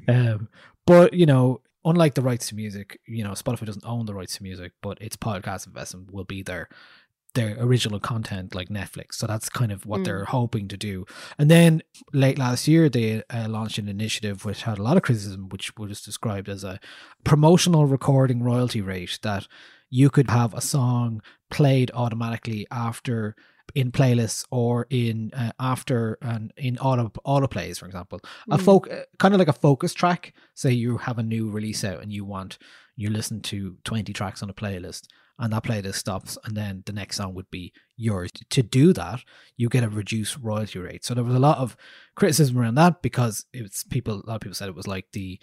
[0.07, 0.47] Um,
[0.85, 4.37] but you know, unlike the rights to music, you know, Spotify doesn't own the rights
[4.37, 6.69] to music, but its podcast investment will be their
[7.33, 9.15] their original content, like Netflix.
[9.15, 10.05] So that's kind of what Mm.
[10.05, 11.05] they're hoping to do.
[11.37, 11.81] And then
[12.13, 15.75] late last year, they uh, launched an initiative which had a lot of criticism, which
[15.77, 16.79] was described as a
[17.23, 19.47] promotional recording royalty rate that
[19.89, 23.35] you could have a song played automatically after
[23.75, 28.19] in playlists or in uh, after and in auto auto plays for example.
[28.49, 28.61] A Mm.
[28.61, 30.33] folk uh, kind of like a focus track.
[30.55, 32.57] Say you have a new release out and you want
[32.95, 36.93] you listen to 20 tracks on a playlist and that playlist stops and then the
[36.93, 38.31] next song would be yours.
[38.49, 39.19] To do that
[39.57, 41.03] you get a reduced royalty rate.
[41.05, 41.75] So there was a lot of
[42.15, 45.39] criticism around that because it's people a lot of people said it was like the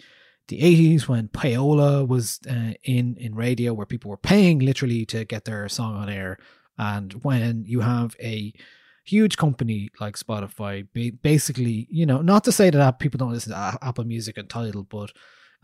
[0.47, 5.25] the 80s when payola was uh, in in radio where people were paying literally to
[5.25, 6.37] get their song on air.
[6.77, 8.53] And when you have a
[9.05, 10.83] huge company like spotify
[11.21, 14.83] basically you know not to say that people don't listen to apple music and tidal
[14.83, 15.11] but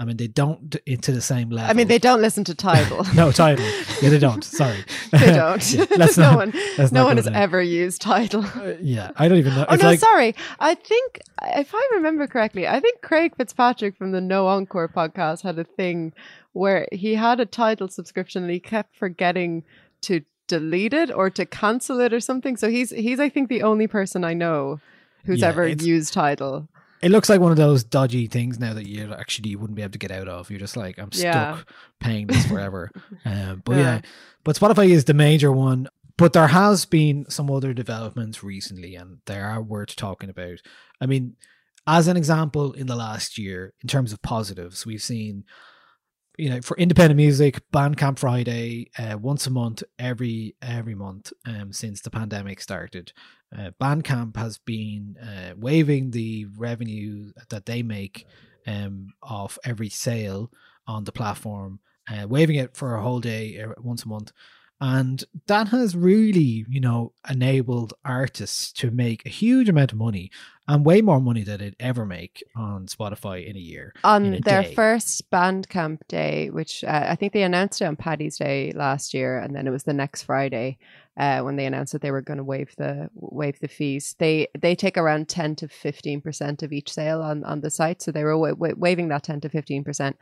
[0.02, 3.06] i mean they don't into the same level I mean, they don't listen to Tidal.
[3.22, 3.66] no tidal
[4.02, 5.64] yeah they don't sorry they don't.
[5.74, 6.54] Yeah, no not- one,
[6.92, 7.36] no one has there.
[7.46, 8.44] ever used Tidal.
[8.46, 10.36] Uh, yeah i don't even know Oh it's no, like sorry.
[10.60, 11.20] I think
[11.64, 15.64] if I remember correctly, I think Craig Fitzpatrick from the No Encore podcast had a
[15.80, 16.14] thing
[16.54, 19.64] where he had a Tidal subscription and he kept forgetting
[20.08, 22.58] to delete it or to cancel it or something.
[22.58, 24.80] So he's he's I think the only person I know
[25.26, 26.68] who's Yeah, ever used Tidal.
[27.02, 29.82] It looks like one of those dodgy things now that you actually you wouldn't be
[29.82, 30.50] able to get out of.
[30.50, 31.60] You're just like, I'm stuck Yeah.
[32.00, 32.92] paying this forever.
[33.26, 33.80] um, but Yeah.
[33.82, 34.02] yeah,
[34.44, 35.88] but Spotify is the major one.
[36.18, 40.60] But there has been some other developments recently, and they are worth talking about.
[41.00, 41.36] I mean,
[41.88, 45.46] as an example, in the last year, in terms of positives, we've seen,
[46.42, 51.72] you know, for independent music, Bandcamp Friday, uh, once a month, every every month, um,
[51.72, 53.14] since the pandemic started.
[53.56, 58.26] Uh, Bandcamp has been uh, waiving the revenue that they make
[58.66, 60.52] um, off every sale
[60.88, 64.32] on the platform, uh, waiving it for a whole day uh, once a month.
[64.80, 70.32] And that has really, you know, enabled artists to make a huge amount of money
[70.68, 73.94] and way more money than they'd ever make on Spotify in a year.
[74.04, 74.74] on a their day.
[74.74, 79.40] first Bandcamp day, which uh, I think they announced it on Paddy's Day last year,
[79.40, 80.78] and then it was the next Friday
[81.18, 84.16] uh, when they announced that they were going to waive the waive the fees.
[84.18, 88.02] They they take around ten to fifteen percent of each sale on, on the site,
[88.02, 90.18] so they were wa- wa- waiving that ten to fifteen percent.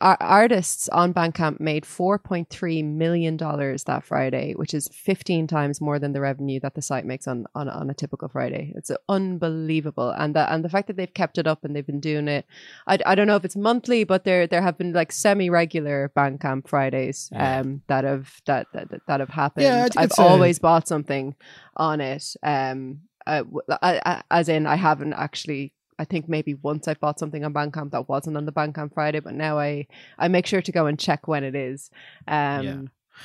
[0.00, 5.46] Our artists on Bandcamp made four point three million dollars that Friday, which is fifteen
[5.46, 8.72] times more than the revenue that the site makes on on, on a typical Friday.
[8.76, 12.00] It's unbelievable, and the and the fact that they've kept it up and they've been
[12.00, 12.46] doing it
[12.86, 16.10] I, I don't know if it's monthly, but there there have been like semi regular
[16.16, 17.60] Bandcamp Fridays Yeah.
[17.60, 19.64] um that have that that, that have happened.
[19.64, 21.34] Yeah, I I've a- always bought something
[21.76, 22.34] on it.
[22.42, 25.72] Um, uh, w- I- I- as in I haven't actually.
[25.98, 29.20] I think maybe once I bought something on Bandcamp that wasn't on the Bandcamp Friday,
[29.20, 29.86] but now I
[30.18, 31.90] I make sure to go and check when it is.
[32.26, 32.80] Um, Yeah.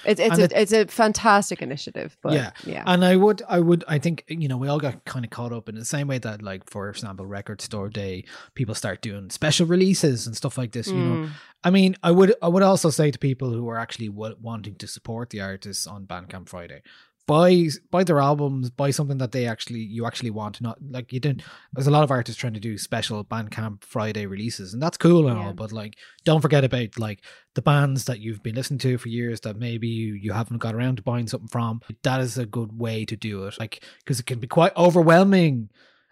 [0.06, 2.18] It's it's And a, it- it's a fantastic initiative.
[2.22, 5.06] But yeah, yeah, And I would, I would, I think you know, we all got
[5.06, 8.26] kind of caught up in the same way that, like, for example, Record Store Day,
[8.56, 10.88] people start doing special releases and stuff like this.
[10.88, 11.30] You know, Mm.
[11.64, 14.76] I mean, I would, I would also say to people who are actually w- wanting
[14.76, 16.82] to support the artists on Bandcamp Friday.
[17.28, 20.62] Buy buy their albums, buy something that they actually you actually want.
[20.62, 21.42] Not like you didn't.
[21.74, 25.28] There's a lot of artists trying to do special Bandcamp Friday releases, and that's cool
[25.28, 25.48] and Yeah.
[25.48, 25.54] all.
[25.54, 27.24] But like, don't forget about like
[27.56, 30.76] the bands that you've been listening to for years that maybe you, you haven't got
[30.76, 31.82] around to buying something from.
[32.04, 33.60] That is a good way to do it.
[33.60, 35.70] Like, because it can be quite overwhelming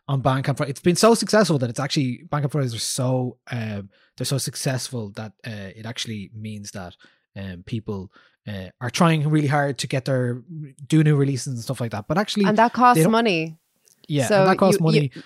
[0.08, 0.72] on Bandcamp Friday.
[0.72, 5.12] It's been so successful that it's actually Bandcamp Fridays are so um they're so successful
[5.12, 6.96] that uh, it actually means that
[7.38, 8.12] um people
[8.48, 10.42] uh, are trying really hard to get their
[10.88, 12.08] do new releases and stuff like that.
[12.08, 13.58] But actually, and that costs money.
[14.08, 15.12] yeah, so that costs you- money.
[15.16, 15.24] you-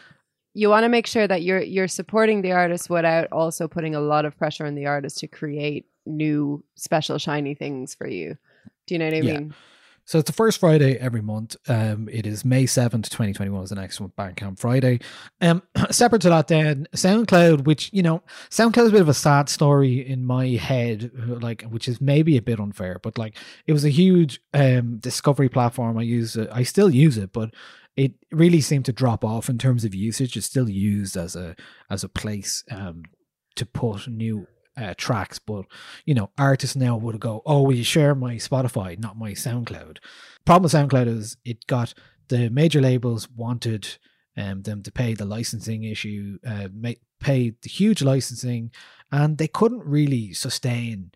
[0.53, 3.99] You want to make sure that you're you're supporting the artist without also putting a
[4.01, 8.38] lot of pressure on the artist to create new special shiny things for you.
[8.88, 9.34] Do you know what I Yeah.
[9.39, 9.53] mean?
[10.08, 11.58] So it's the first Friday every month.
[11.68, 15.01] Um, it is May seventh, twenty twenty one, is the next one, Bandcamp Friday.
[15.41, 19.14] Um, separate to that, then SoundCloud, which you know, SoundCloud is a bit of a
[19.14, 23.36] sad story in my head, like which is maybe a bit unfair, but like
[23.66, 25.97] it was a huge um discovery platform.
[25.97, 27.53] I use it, I still use it, but
[27.97, 30.38] it really seemed to drop off in terms of usage.
[30.38, 31.53] It's still used as a
[31.89, 33.03] as a place um
[33.55, 34.47] to put new
[34.78, 35.65] uh, tracks, but
[36.05, 39.97] you know, artists now would go, "Oh, will you share my Spotify, not my SoundCloud?"
[40.45, 41.93] Problem with SoundCloud is it got
[42.30, 43.97] the major labels wanted
[44.38, 46.67] um, them to pay the licensing issue, uh,
[47.19, 48.71] pay the huge licensing,
[49.11, 51.11] and they couldn't really sustain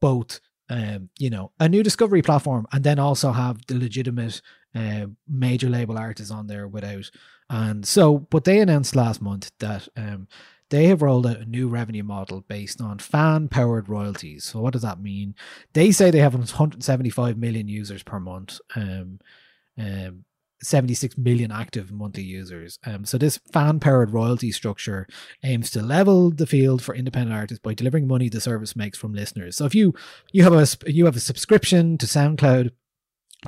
[0.00, 0.40] both.
[0.70, 4.42] Um, you know, a new discovery platform, and then also have the legitimate
[4.74, 7.10] uh, major label artists on there without.
[7.48, 10.28] And so, but they announced last month that um,
[10.70, 14.44] they have rolled out a new revenue model based on fan powered royalties.
[14.44, 15.34] So what does that mean?
[15.72, 18.60] They say they have 175 million users per month.
[18.74, 19.20] Um,
[19.78, 20.24] um,
[20.62, 22.78] 76 million active monthly users.
[22.84, 25.06] Um, so this fan powered royalty structure
[25.44, 29.14] aims to level the field for independent artists by delivering money the service makes from
[29.14, 29.56] listeners.
[29.56, 29.94] So if you
[30.32, 32.72] you have a you have a subscription to SoundCloud,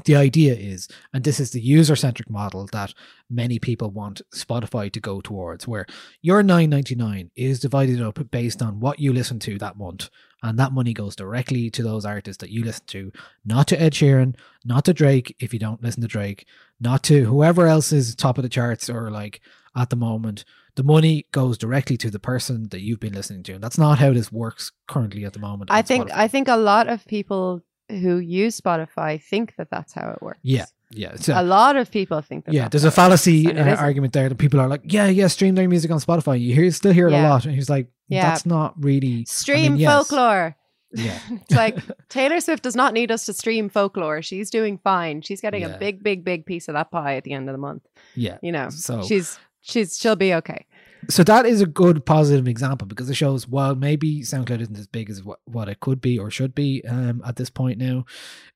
[0.05, 2.95] the idea is, and this is the user centric model that
[3.29, 5.87] many people want Spotify to go towards, where
[6.23, 10.09] your nine ninety nine is divided up based on what you listen to that month,
[10.43, 13.13] and that money goes directly to those artists that you listen to,
[13.45, 16.47] not to Ed Sheeran, not to Drake if you don't listen to Drake,
[16.81, 19.41] not to whoever else is top of the charts or like
[19.77, 20.45] at the moment.
[20.77, 23.99] The money goes directly to the person that you've been listening to, and that's not
[23.99, 25.73] how this works currently at the moment.
[25.73, 26.17] I think Spotify.
[26.17, 30.41] I think a lot of people who use Spotify think that that's how it works.
[30.43, 31.17] yeah, yeah.
[31.17, 32.55] So, a lot of people think that.
[32.55, 35.69] yeah, there's a fallacy uh, argument there that people are like, yeah, yeah, stream their
[35.69, 36.41] music on Spotify.
[36.41, 38.23] You hear, still hear it a lot, and he's like, Yeah.
[38.29, 39.25] that's not really.
[39.27, 39.93] Stream I mean, yes.
[39.93, 40.57] folklore.
[40.93, 41.79] Yeah, It's like
[42.09, 44.23] Taylor Swift does not need us to stream folklore.
[44.23, 45.23] She's doing fine.
[45.23, 45.77] She's getting Yeah.
[45.77, 47.83] a big, big, big piece of that pie at the end of the month.
[48.17, 48.39] yeah.
[48.43, 50.67] You know, So- she's she's she'll be okay.
[51.09, 54.87] So that is a good positive example because it shows while maybe SoundCloud isn't as
[54.87, 58.05] big as what, what it could be or should be um, at this point now,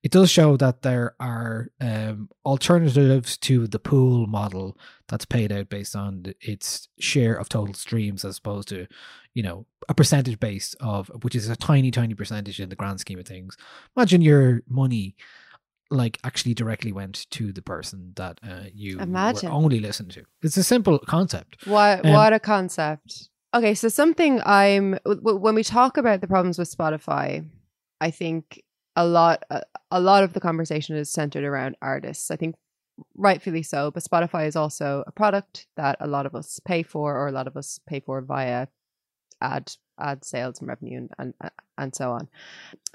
[0.03, 4.77] it does show that there are um, alternatives to the pool model
[5.09, 8.87] that's paid out based on its share of total streams as opposed to,
[9.33, 13.01] you know, a percentage base of which is a tiny, tiny percentage in the grand
[13.01, 13.57] scheme of things.
[13.97, 15.17] Imagine your money
[15.91, 19.51] like actually directly went to the person that uh, you Imagine.
[19.51, 20.25] only listen to.
[20.43, 21.67] It's a simple concept.
[21.67, 23.29] What Um, what a concept.
[23.55, 27.49] Okay, so something I'm w- w- when we talk about the problems with Spotify,
[28.01, 28.63] I think
[28.97, 32.31] a lot a, a lot of the conversation is centered around artists.
[32.31, 32.57] I think
[33.17, 37.17] rightfully so, but Spotify is also a product that a lot of us pay for
[37.17, 38.69] or a lot of us pay for via
[39.41, 42.29] ad ad sales and revenue and and, and so on.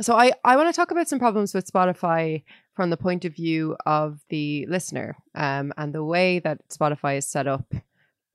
[0.02, 2.44] So I I want to talk about some problems with Spotify
[2.80, 7.28] from the point of view of the listener um, and the way that Spotify is
[7.28, 7.74] set up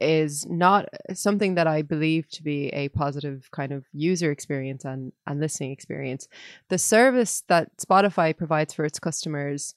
[0.00, 5.12] is not something that I believe to be a positive kind of user experience and,
[5.26, 6.28] and listening experience.
[6.68, 9.74] The service that Spotify provides for its customers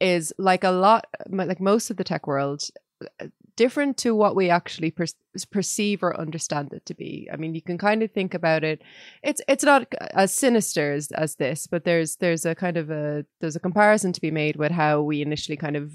[0.00, 2.64] is like a lot, like most of the tech world,
[3.56, 5.06] different to what we actually per-
[5.50, 7.28] perceive or understand it to be.
[7.32, 8.82] I mean, you can kind of think about it.
[9.22, 13.24] It's it's not as sinister as, as this, but there's there's a kind of a
[13.40, 15.92] there's a comparison to be made with how we initially kind of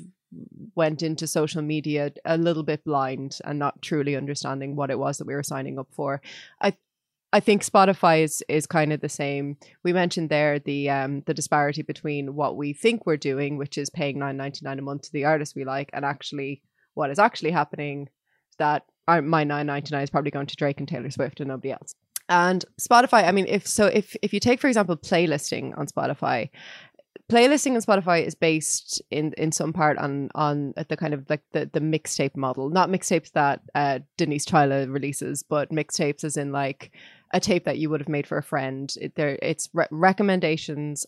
[0.76, 5.18] went into social media a little bit blind and not truly understanding what it was
[5.18, 6.22] that we were signing up for.
[6.62, 6.76] I
[7.32, 9.58] I think Spotify is is kind of the same.
[9.84, 13.90] We mentioned there the um the disparity between what we think we're doing, which is
[13.90, 16.62] paying nine ninety nine a month to the artist we like, and actually
[17.00, 18.10] what is actually happening
[18.58, 21.48] that uh, my nine ninety nine is probably going to Drake and Taylor Swift and
[21.48, 21.96] nobody else.
[22.28, 26.50] And Spotify, I mean, if so, if if you take for example playlisting on Spotify,
[27.32, 31.42] playlisting on Spotify is based in in some part on on the kind of like
[31.54, 36.52] the the mixtape model, not mixtapes that uh, Denise Tyler releases, but mixtapes as in
[36.52, 36.92] like
[37.34, 38.94] a tape that you would have made for a friend.
[39.00, 41.06] It, there, it's re- recommendations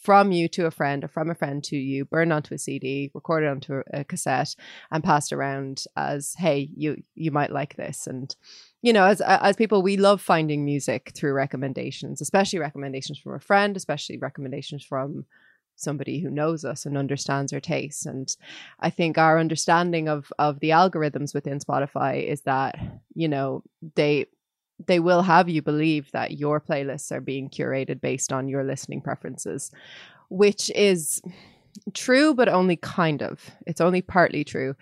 [0.00, 3.10] from you to a friend or from a friend to you, burned onto a CD,
[3.14, 4.56] recorded onto a, cassette,
[4.90, 8.34] and passed around as, "Hey, you you might like this." And
[8.82, 13.40] you know, as as people, we love finding music through recommendations, especially recommendations from a
[13.40, 15.26] friend, especially recommendations from
[15.76, 18.06] somebody who knows us and understands our tastes.
[18.06, 18.34] And
[18.80, 22.78] I think our understanding of of the algorithms within Spotify is that
[23.14, 23.62] you know
[23.96, 24.26] they
[24.86, 29.00] they will have you believe that your playlists are being curated based on your listening
[29.00, 29.70] preferences,
[30.28, 31.20] which is
[31.94, 33.50] true, but only kind of.
[33.66, 34.74] It's only partly true.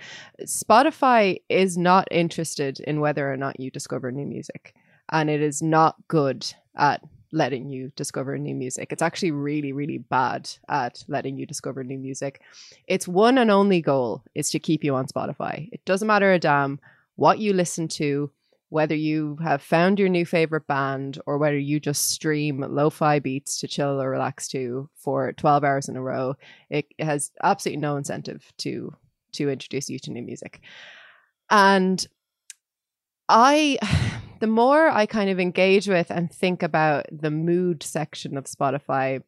[0.43, 4.75] Spotify is not interested in whether or not you discover new music,
[5.11, 6.47] and it is not good
[6.77, 8.91] at letting you discover new music.
[8.91, 12.41] It's actually really, really bad at letting you discover new music.
[12.87, 15.69] Its one and only goal is to keep you on Spotify.
[15.73, 16.81] It doesn't matter a damn
[17.17, 18.31] what you listen to,
[18.71, 23.59] whether you have found your new favorite band or whether you just stream lo-fi beats
[23.61, 26.35] to chill or relax to for 12 hours in a row
[26.71, 28.93] it has absolutely no incentive to
[29.33, 30.61] to introduce you to new music.
[31.51, 32.07] And
[33.29, 33.79] i
[34.41, 39.21] the more i kind of engage with and think about the mood section of spotify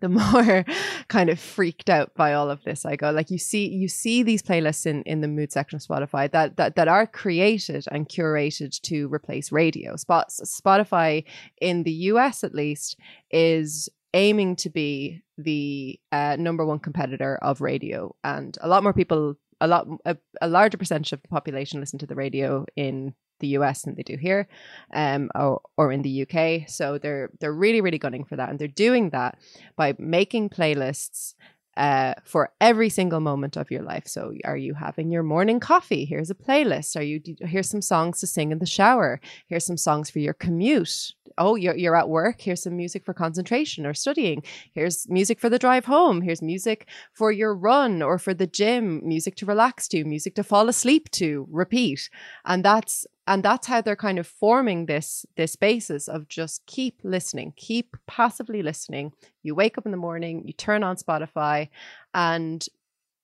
[0.00, 0.64] the more
[1.08, 3.10] kind of freaked out by all of this I go.
[3.10, 6.56] Like you see you see these playlists in, in the mood section of Spotify that,
[6.56, 9.96] that that are created and curated to replace radio.
[9.96, 11.24] Spot, Spotify
[11.60, 12.96] in the US at least
[13.30, 18.92] is aiming to be the uh, number one competitor of radio and a lot more
[18.92, 23.14] people a lot a, a larger percentage of the population listen to the radio in
[23.42, 24.48] the US than they do here,
[24.94, 26.68] um, or, or in the UK.
[26.68, 29.38] So they're they're really really gunning for that, and they're doing that
[29.76, 31.34] by making playlists
[31.76, 34.06] uh, for every single moment of your life.
[34.06, 36.04] So, are you having your morning coffee?
[36.04, 36.96] Here's a playlist.
[36.96, 39.20] Are you here's some songs to sing in the shower?
[39.46, 41.14] Here's some songs for your commute.
[41.38, 42.42] Oh, you're you're at work.
[42.42, 44.42] Here's some music for concentration or studying.
[44.74, 46.20] Here's music for the drive home.
[46.20, 49.00] Here's music for your run or for the gym.
[49.02, 50.04] Music to relax to.
[50.04, 51.46] Music to fall asleep to.
[51.50, 52.10] Repeat,
[52.44, 57.00] and that's and that's how they're kind of forming this this basis of just keep
[57.02, 59.12] listening keep passively listening.
[59.42, 61.68] You wake up in the morning you turn on spotify
[62.14, 62.66] and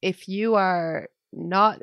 [0.03, 1.83] if you are not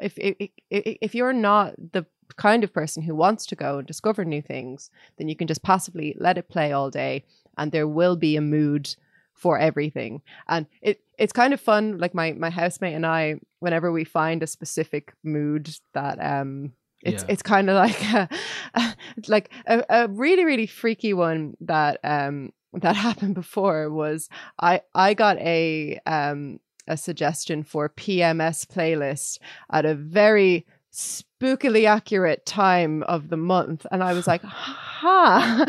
[0.00, 4.24] if if, if you're not the kind of person who wants to go and discover
[4.24, 7.24] new things then you can just passively let it play all day
[7.58, 8.94] and there will be a mood
[9.34, 10.22] for everything.
[10.48, 14.42] And it it's kind of fun like my my housemate and i whenever we find
[14.42, 16.72] a specific mood that um
[17.02, 17.32] it's Yeah.
[17.32, 18.02] it's kind of like
[18.74, 18.94] a,
[19.28, 24.28] like a, a really really freaky one that um that happened before was
[24.60, 29.38] I I got a um a suggestion for PMS playlist
[29.70, 35.64] at a very spookily accurate time of the month and I was like huh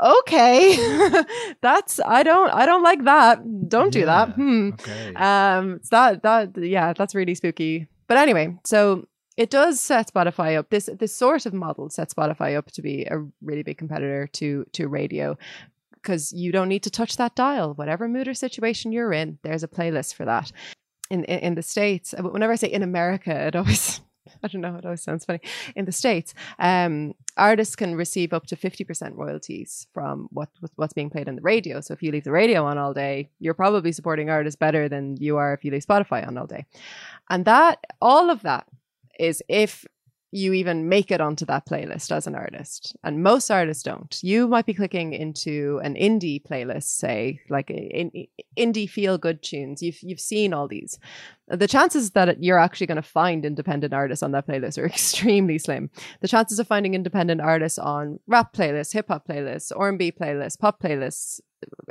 [0.00, 0.76] okay
[1.62, 5.14] that's I don't I don't like that don't do that hmm Okay.
[5.14, 9.06] um that that yeah that's really spooky but anyway so
[9.38, 13.06] it does set spotify up this this sort of model sets spotify up to be
[13.10, 15.38] a really big competitor to to radio
[15.94, 19.62] because you don't need to touch that dial whatever mood or situation you're in there's
[19.62, 20.52] a playlist for that
[21.10, 24.00] in in, in the states uh, whenever i say in america it always
[24.42, 24.76] I don't know.
[24.76, 25.40] It always sounds funny.
[25.74, 30.92] In the states, um, artists can receive up to fifty percent royalties from what what's
[30.92, 31.80] being played on the radio.
[31.80, 35.16] So if you leave the radio on all day, you're probably supporting artists better than
[35.16, 36.66] you are if you leave Spotify on all day.
[37.30, 38.66] And that all of that
[39.18, 39.84] is if
[40.30, 42.94] you even make it onto that playlist as an artist.
[43.02, 44.18] And most artists don't.
[44.22, 48.10] You might be clicking into an indie playlist, say, like in,
[48.58, 49.82] indie feel good tunes.
[49.82, 50.98] You've you've seen all these.
[51.48, 55.58] The chances that you're actually going to find independent artists on that playlist are extremely
[55.58, 55.90] slim.
[56.20, 60.82] The chances of finding independent artists on rap playlists, hip hop playlists, R&B playlists, pop
[60.82, 61.40] playlists,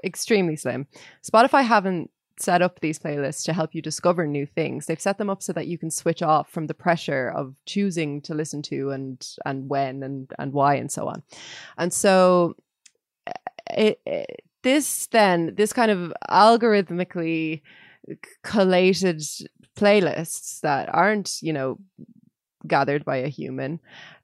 [0.03, 0.86] extremely slim.
[1.28, 4.85] Spotify haven't set up these playlists to help you discover new things.
[4.85, 8.21] They've set them up so that you can switch off from the pressure of choosing
[8.21, 11.23] to listen to and and when and and why and so on.
[11.77, 12.55] And so
[13.69, 17.61] it, it, this then this kind of algorithmically
[18.43, 19.21] collated
[19.75, 21.79] playlists that aren't, you know,
[22.65, 23.79] gathered by a human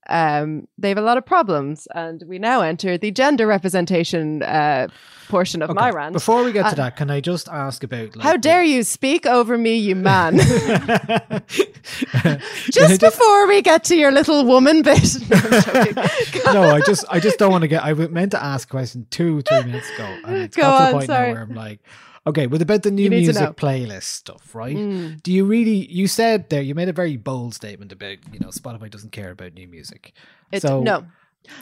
[0.09, 1.87] um, they have a lot of problems.
[1.95, 4.87] And we now enter the gender representation uh,
[5.29, 6.13] portion of my Okay, rant.
[6.13, 8.63] Before we get to Uh, that, can I just ask about like, How the- dare
[8.63, 10.37] you speak over me, you man?
[12.71, 15.17] just before we get to your little woman bit.
[16.45, 17.83] No, no, I just I just don't want to get.
[17.83, 20.83] I meant to ask a question two three minutes ago, and it's Go got to
[20.85, 21.27] on, the point sorry.
[21.29, 21.79] now where I'm like,
[22.25, 23.39] Okay, with about the new You need to know.
[23.41, 24.75] music playlist stuff, right?
[24.77, 25.21] Mm.
[25.23, 25.85] Do you really?
[25.91, 29.31] You said there, you made a very bold statement about you know Spotify doesn't care
[29.31, 30.13] about new music.
[30.51, 31.05] It, so no,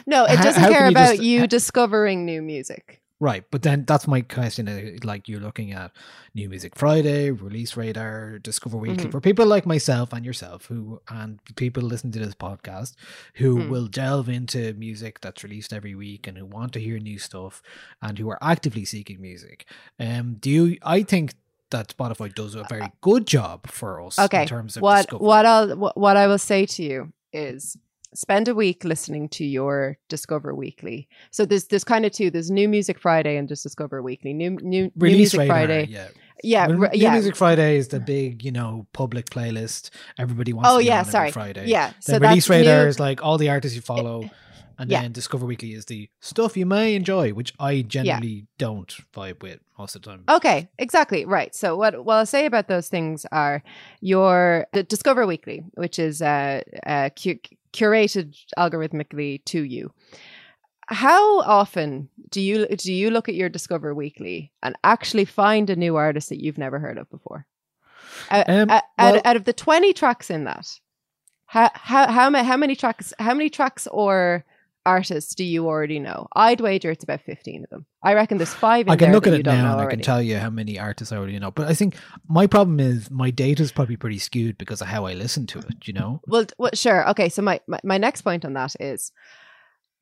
[0.06, 3.01] no, it doesn't how can care about just- you discovering new music.
[3.22, 4.68] Right, but then that's my question.
[4.68, 5.92] uh, Like you're looking at
[6.34, 9.12] New Music Friday, Release Radar, Discover Weekly Mhm.
[9.12, 12.94] for people like myself and yourself, who and people listen to this podcast,
[13.34, 13.68] who Mm.
[13.68, 17.62] will delve into music that's released every week and who want to hear new stuff
[18.02, 19.66] and who are actively seeking music.
[20.00, 20.78] Um, do you?
[20.82, 21.34] I think
[21.70, 25.02] that Spotify does a very good job for us Uh, Okay, in terms of what
[25.02, 25.26] discovery.
[25.28, 27.76] what I'll what, what I will say to you is
[28.14, 31.08] spend a week listening to your Discover Weekly.
[31.30, 32.30] So there's there's kind of two.
[32.30, 34.32] There's New Music Friday and just Discover Weekly.
[34.32, 35.86] New new, new Release Music Radar, Friday.
[35.90, 36.08] yeah.
[36.44, 37.12] Yeah, Well, ri- New yeah.
[37.12, 39.90] Music Friday is the big, you know, public playlist.
[40.18, 41.30] Everybody wants Oh, yeah, sorry.
[41.30, 41.66] Friday.
[41.68, 44.28] Yeah, The so release radar new- is like all the artists you follow,
[44.78, 45.02] and Yeah.
[45.02, 49.60] then Discover Weekly is the stuff you may enjoy, which I generally don't vibe with
[49.78, 50.24] most of the time.
[50.28, 51.54] Okay, exactly right.
[51.54, 53.62] So what what I'll say about those things are
[54.00, 57.38] your the Discover Weekly, which is uh, uh, cu-
[57.72, 59.92] curated algorithmically to you.
[60.88, 65.76] How often do you do you look at your Discover Weekly and actually find a
[65.76, 67.46] new artist that you've never heard of before?
[68.30, 70.80] Uh, Um, uh, well- out, out of the twenty tracks in that,
[71.46, 74.44] how how how many how many tracks how many tracks or
[74.84, 76.26] artists do you already know?
[76.34, 77.86] I'd wager it's about fifteen of them.
[78.02, 78.86] I reckon there's five.
[78.86, 80.78] In I can there look at it now and I can tell you how many
[80.78, 81.50] artists I already know.
[81.50, 81.96] But I think
[82.28, 85.58] my problem is my data is probably pretty skewed because of how I listen to
[85.60, 86.20] it, you know?
[86.26, 87.08] Well, well, sure.
[87.10, 89.12] Okay, so my, my my next point on that is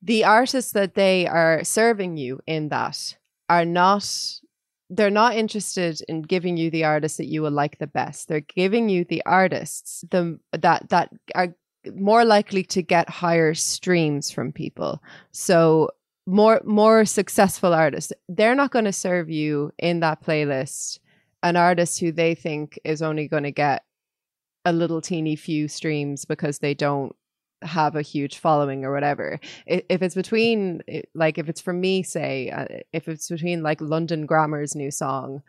[0.01, 3.17] the artists that they are serving you in that
[3.49, 4.09] are not
[4.89, 8.27] they're not interested in giving you the artists that you will like the best.
[8.27, 11.55] They're giving you the artists the that that are
[11.95, 15.01] more likely to get higher streams from people.
[15.31, 15.91] So
[16.25, 18.13] more more successful artists.
[18.29, 20.99] They're not going to serve you in that playlist
[21.43, 23.83] an artist who they think is only going to get
[24.65, 27.15] a little teeny few streams because they don't
[27.63, 29.39] have a huge following or whatever.
[29.65, 30.81] If it's between,
[31.13, 35.41] like, if it's for me, say, uh, if it's between like London Grammar's new song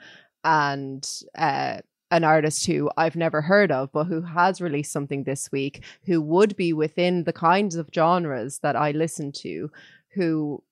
[0.44, 1.78] and uh,
[2.12, 6.20] an artist who I've never heard of, but who has released something this week, who
[6.20, 9.70] would be within the kinds of genres that I listen to,
[10.14, 10.62] who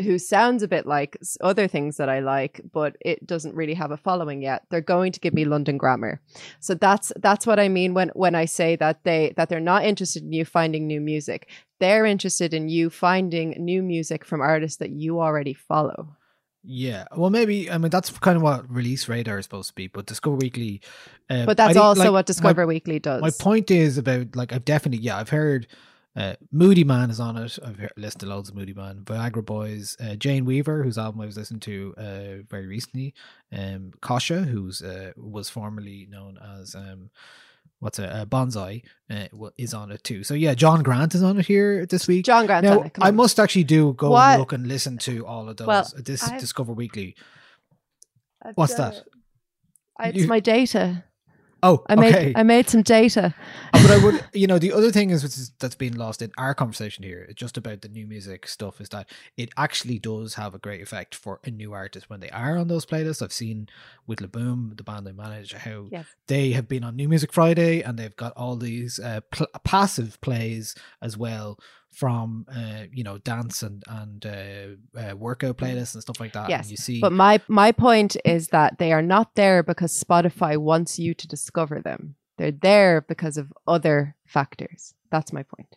[0.00, 3.92] who sounds a bit like other things that I like, but it doesn't really have
[3.92, 4.64] a following yet.
[4.68, 6.20] They're going to give me London Grammar.
[6.58, 9.84] So that's that's what I mean when when I say that they that they're not
[9.84, 11.48] interested in you finding new music.
[11.80, 16.16] They're interested in you finding new music from artists that you already follow.
[16.64, 17.04] Yeah.
[17.14, 20.06] Well, maybe, I mean, that's kind of what Release Radar is supposed to be, but
[20.06, 20.80] Discover Weekly.
[21.28, 23.20] Uh, But that's also like, what my- Discover Weekly does.
[23.20, 25.66] My point is about like I've definitely yeah I've heard
[26.16, 27.58] uh, Moodymann is on it.
[27.64, 31.26] I've heard, listened to loads of Moodymann, Viagra Boys, uh, Jane Weaver, whose album I
[31.26, 33.14] was listening to uh, very recently,
[33.52, 37.10] um, Kasha, who's uh, was formerly known as um,
[37.84, 39.26] what's a uh, Bonsai, uh,
[39.58, 40.24] is on it too.
[40.24, 42.24] So yeah, John Grant is on it here this week.
[42.24, 42.96] John Grant's now on it.
[43.00, 43.16] I on.
[43.16, 44.22] must actually do go What?
[44.30, 45.66] and look and listen to all of those.
[45.68, 47.14] Well, this I've- Discover Weekly.
[48.44, 48.94] I've What's that?
[48.94, 49.04] it.
[50.00, 51.04] It's You- my data.
[51.64, 52.32] Oh, I made okay.
[52.36, 53.34] I made some data.
[53.72, 56.20] Uh, but I would, you know, the other thing is, which is that's been lost
[56.22, 60.34] in our conversation here, just about the new music stuff, is that it actually does
[60.34, 63.22] have a great effect for a new artist when they are on those playlists.
[63.22, 63.68] I've seen
[64.06, 66.06] with LeBoom, the band I manage, how Yes.
[66.28, 70.20] they have been on New Music Friday and they've got all these uh, pl- passive
[70.20, 71.58] plays as well
[71.94, 76.50] from, uh, you know, dance and and uh, uh, workout playlists and stuff like that.
[76.50, 80.02] Yes, and you see, But my my point is that they are not there because
[80.02, 82.16] Spotify wants you to discover them.
[82.36, 84.94] They're there because of other factors.
[85.10, 85.76] That's my point.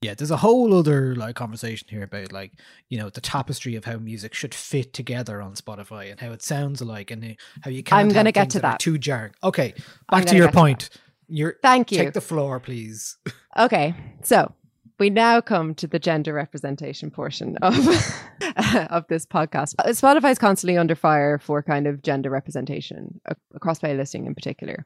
[0.00, 2.52] Yeah, there's a whole other like conversation here about like
[2.88, 6.42] you know the tapestry of how music should fit together on Spotify and how it
[6.42, 7.98] sounds alike and how you can't.
[7.98, 8.72] I'm gonna get to that.
[8.72, 8.80] that.
[8.80, 9.32] Too jarring.
[9.42, 9.74] Okay,
[10.08, 10.90] back to your get to point.
[11.26, 11.98] You're Thank you.
[11.98, 13.16] take the floor, please.
[13.56, 13.92] Okay,
[14.22, 14.54] so
[14.98, 17.76] we now come to the gender representation portion of
[18.90, 19.74] of this podcast.
[19.78, 24.34] Uh, Spotify is constantly under fire for kind of gender representation ac- across playlisting in
[24.34, 24.84] particular.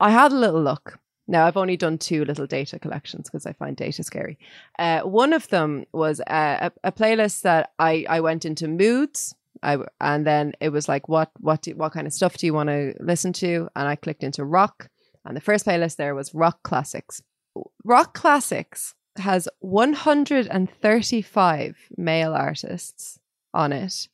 [0.00, 0.98] I had a little look.
[1.28, 4.38] Now I've only done two little data collections because I find data scary.
[4.78, 9.34] Uh, one of them was uh, a, a playlist that I I went into moods.
[9.62, 12.54] I, and then it was like what what do, what kind of stuff do you
[12.54, 14.88] want to listen to and I clicked into rock
[15.26, 17.20] and the first playlist there was rock classics
[17.84, 23.18] Rock Classics has 135 male artists
[23.52, 24.08] on it.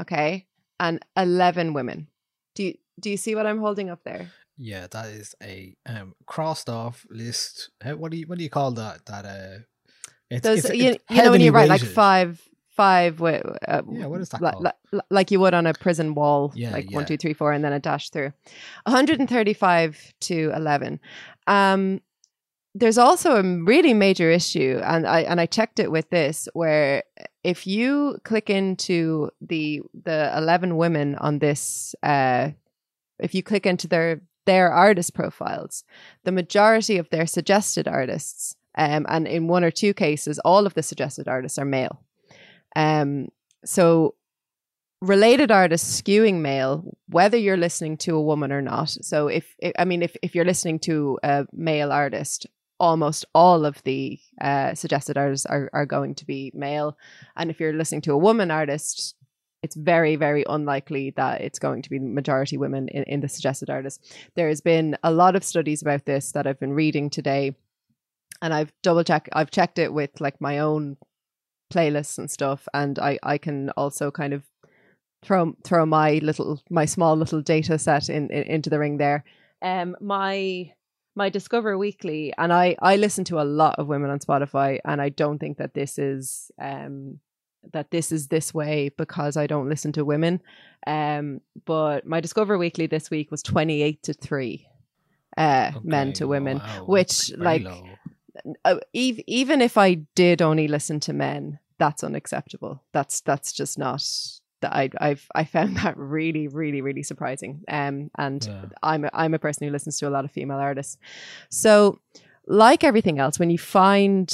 [0.00, 0.46] Okay.
[0.80, 2.08] And 11 women.
[2.54, 4.30] Do you do you see what I'm holding up there?
[4.56, 7.70] yeah, that is a um crossed off list.
[7.82, 9.04] How, what do you what do you call that?
[9.06, 9.58] That uh,
[10.30, 13.20] it's, Those it's, you, it's you know when you write like five five.
[13.22, 16.90] Uh, Yeah, what is that li- like you would on a prison wall, Yeah, like
[16.90, 16.96] yeah.
[16.96, 18.32] one, two, three, four, and then a dash through.
[18.84, 21.00] 135 to 11.
[21.46, 22.00] Um,
[22.74, 27.04] there's also a really major issue, and I and I checked it with this, where
[27.44, 32.50] if you click into the the 11 women on this, uh,
[33.20, 35.84] if you click into their their artist profiles,
[36.24, 40.74] the majority of their suggested artists, um, and in one or two cases, all of
[40.74, 42.02] the suggested artists are male.
[42.74, 43.28] Um,
[43.64, 44.16] so
[45.00, 48.90] related artists skewing male, whether you're listening to a woman or not.
[48.90, 52.46] So if, if I mean, if if you're listening to a male artist,
[52.78, 56.96] almost all of the uh, suggested artists are are going to be male,
[57.36, 59.14] and if you're listening to a woman artist.
[59.62, 63.70] It's very, very unlikely that it's going to be majority women in, in the suggested
[63.70, 64.14] artists.
[64.36, 67.56] There has been a lot of studies about this that I've been reading today,
[68.42, 69.30] and I've double checked.
[69.32, 70.98] I've checked it with like my own
[71.72, 74.42] playlists and stuff, and I I can also kind of
[75.24, 79.24] throw throw my little my small little data set in, in into the ring there.
[79.62, 80.72] Um, my
[81.14, 85.00] my Discover Weekly, and I I listen to a lot of women on Spotify, and
[85.00, 87.20] I don't think that this is um
[87.72, 90.42] that this is this way because I don't listen to women.
[90.86, 94.66] Um, but my Discover Weekly this week was twenty eight to three,
[95.36, 97.66] uh, men to women, wow, which like
[98.64, 102.82] uh, ev- even if I did only listen to men, that's unacceptable.
[102.92, 104.04] That's that's just not
[104.64, 107.62] that I I've I found that really really really surprising.
[107.68, 108.64] Um, and Yeah.
[108.82, 110.98] I'm a, I'm a person who listens to a lot of female artists,
[111.50, 112.00] so
[112.46, 114.26] like everything else, when you find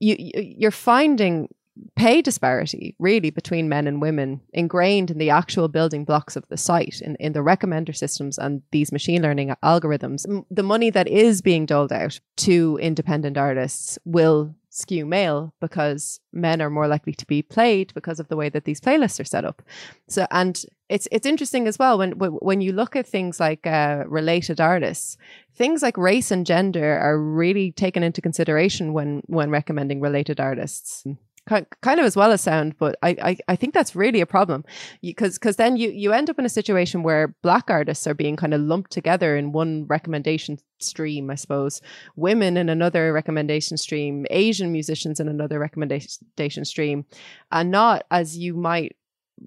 [0.00, 1.48] you you- you're finding
[1.94, 6.56] pay disparity really between men and women ingrained in the actual building blocks of the
[6.56, 11.42] site in, in the recommender systems and these machine learning algorithms the money that is
[11.42, 17.26] being doled out to independent artists will skew male because men are more likely to
[17.26, 19.62] be played because of the way that these playlists are set up.
[20.08, 24.04] So and it's it's interesting as well when when you look at things like uh,
[24.06, 25.16] related artists
[25.54, 31.04] things like race and gender are really taken into consideration when when recommending related artists
[31.46, 34.64] kind of as well as sound but i i, I think that's really a problem.
[35.02, 38.36] Because because then you you end up in a situation where black artists are being
[38.36, 41.80] kind of lumped together in one recommendation stream i suppose.
[42.16, 47.04] Women in another recommendation stream asian musicians in another recommendation stream
[47.52, 48.96] and not as you might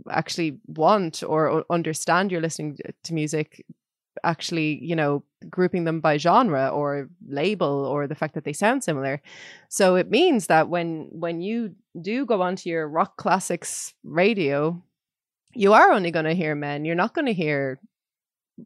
[0.10, 3.66] actually want or understand you're listening to music
[4.24, 8.84] actually you know grouping them by genre or label or the fact that they sound
[8.84, 9.22] similar.
[9.70, 14.82] So it means that when when you do go onto your rock classics radio
[15.56, 16.86] you are only going to hear men.
[16.86, 17.80] You're not going to hear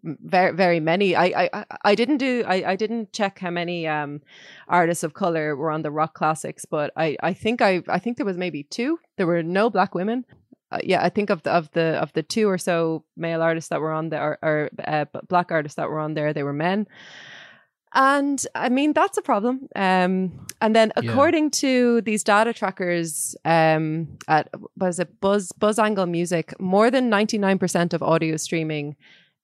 [0.03, 1.15] very very many.
[1.15, 4.21] I, I I- didn't do i i didn't check how many um
[4.67, 8.17] artists of color were on the rock classics but i i think i i think
[8.17, 8.99] there was maybe two.
[9.17, 10.25] There were no black women
[10.73, 13.69] uh, yeah, I think of the of the of the two or so male artists
[13.69, 16.87] that were on there, or, uh, black artists that were on there, they were men,
[17.93, 19.67] and I mean that's a problem.
[19.75, 21.11] Um, and then Yeah.
[21.11, 27.09] according to these data trackers, um, at was it Buzz Buzz Angle Music, more than
[27.09, 28.95] ninety nine percent of audio streaming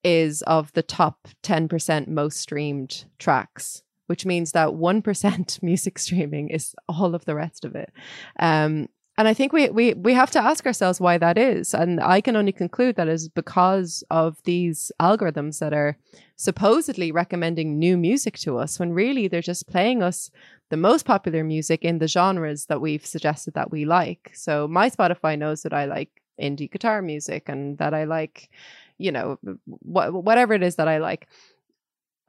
[0.04, 3.84] is of the top ten percent most streamed tracks.
[4.08, 7.92] Which means that one percent music streaming is all of the rest of it.
[8.40, 8.88] Um,
[9.20, 11.74] and I think we, we we have to ask ourselves why that is.
[11.74, 15.98] And I can only conclude that is because of these algorithms that are
[16.38, 20.32] supposedly recommending new music to us when really they're just playing us
[20.70, 24.32] the most popular music in the genres that we've suggested that we like.
[24.34, 28.50] So my Spotify knows that I like indie guitar music and that I like,
[28.98, 31.28] you know, wh- whatever it is that I like.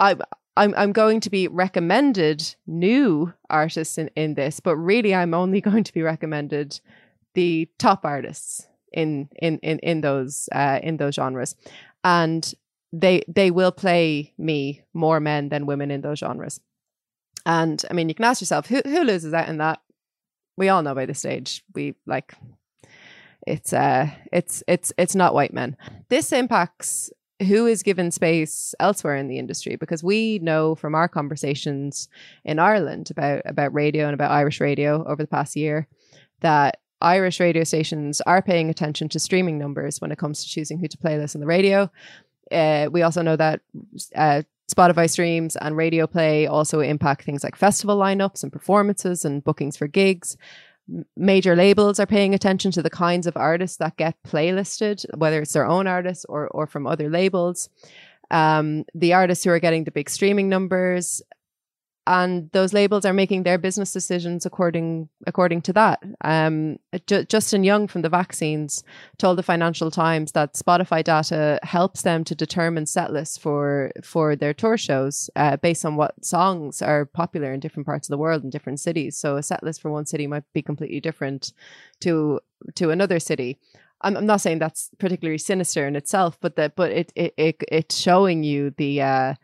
[0.01, 0.17] I
[0.57, 5.61] I'm I'm going to be recommended new artists in, in this, but really I'm only
[5.71, 6.81] going to be recommended
[7.35, 11.57] the top artists in in in, in those uh, in those genres,
[12.05, 12.53] and
[12.93, 16.61] they they will play me more men than women in those genres.
[17.47, 19.81] And I mean, you can ask yourself who who loses out in that.
[20.57, 22.35] We all know by this stage we like
[23.47, 25.77] it's uh it's it's it's not white men.
[26.09, 27.11] This impacts
[27.47, 32.09] who is given space elsewhere in the industry because we know from our conversations
[32.45, 35.89] in Ireland about about radio and about Irish radio over the past year
[36.41, 40.79] that Irish radio stations are paying attention to streaming numbers when it comes to choosing
[40.79, 41.91] who to play this on the radio.
[42.53, 43.61] Uh, we also know that
[44.15, 49.43] uh, Spotify streams and radio play also impact things like festival lineups and performances and
[49.43, 50.37] bookings for gigs
[51.17, 55.53] major labels are paying attention to the kinds of artists that get playlisted, whether it's
[55.53, 57.69] their own artists or or from other labels.
[58.31, 61.21] Um, the artists who are getting the big streaming numbers
[62.07, 66.03] and those labels are making their business decisions according according to that.
[66.23, 68.83] Um, Ju- Justin Young from the vaccines
[69.19, 74.35] told the Financial Times that Spotify data helps them to determine set lists for for
[74.35, 78.19] their tour shows uh, based on what songs are popular in different parts of the
[78.19, 79.17] world in different cities.
[79.17, 81.53] So a set list for one city might be completely different
[82.01, 82.41] to
[82.77, 83.59] to another city.
[84.03, 87.63] I'm, I'm not saying that's particularly sinister in itself, but that but it it, it
[87.71, 89.35] it's showing you the uh,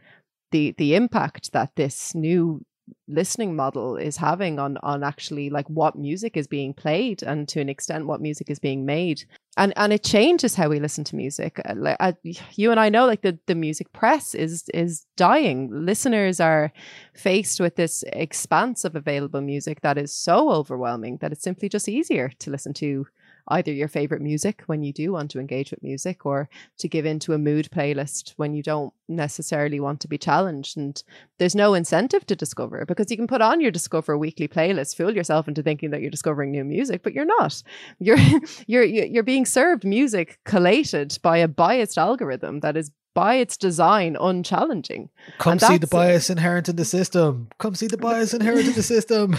[0.50, 2.64] the the impact that this new
[3.08, 7.60] listening model is having on on actually like what music is being played and to
[7.60, 9.24] an extent what music is being made.
[9.56, 11.60] And and it changes how we listen to music.
[11.64, 12.12] Uh, like uh,
[12.54, 15.70] you and I know like the the music press is is dying.
[15.72, 16.72] Listeners are
[17.14, 21.88] faced with this expanse of available music that is so overwhelming that it's simply just
[21.88, 23.06] easier to listen to
[23.48, 27.06] either your favorite music when you do want to engage with music or to give
[27.06, 31.02] into a mood playlist when you don't necessarily want to be challenged and
[31.38, 35.14] there's no incentive to discover because you can put on your discover weekly playlist fool
[35.14, 37.62] yourself into thinking that you're discovering new music but you're not
[38.00, 38.18] you're
[38.66, 44.16] you're you're being served music collated by a biased algorithm that is by its design
[44.20, 47.48] unchallenging Come see the bias inherent in the system.
[47.58, 49.36] Come see the bias inherent in the system.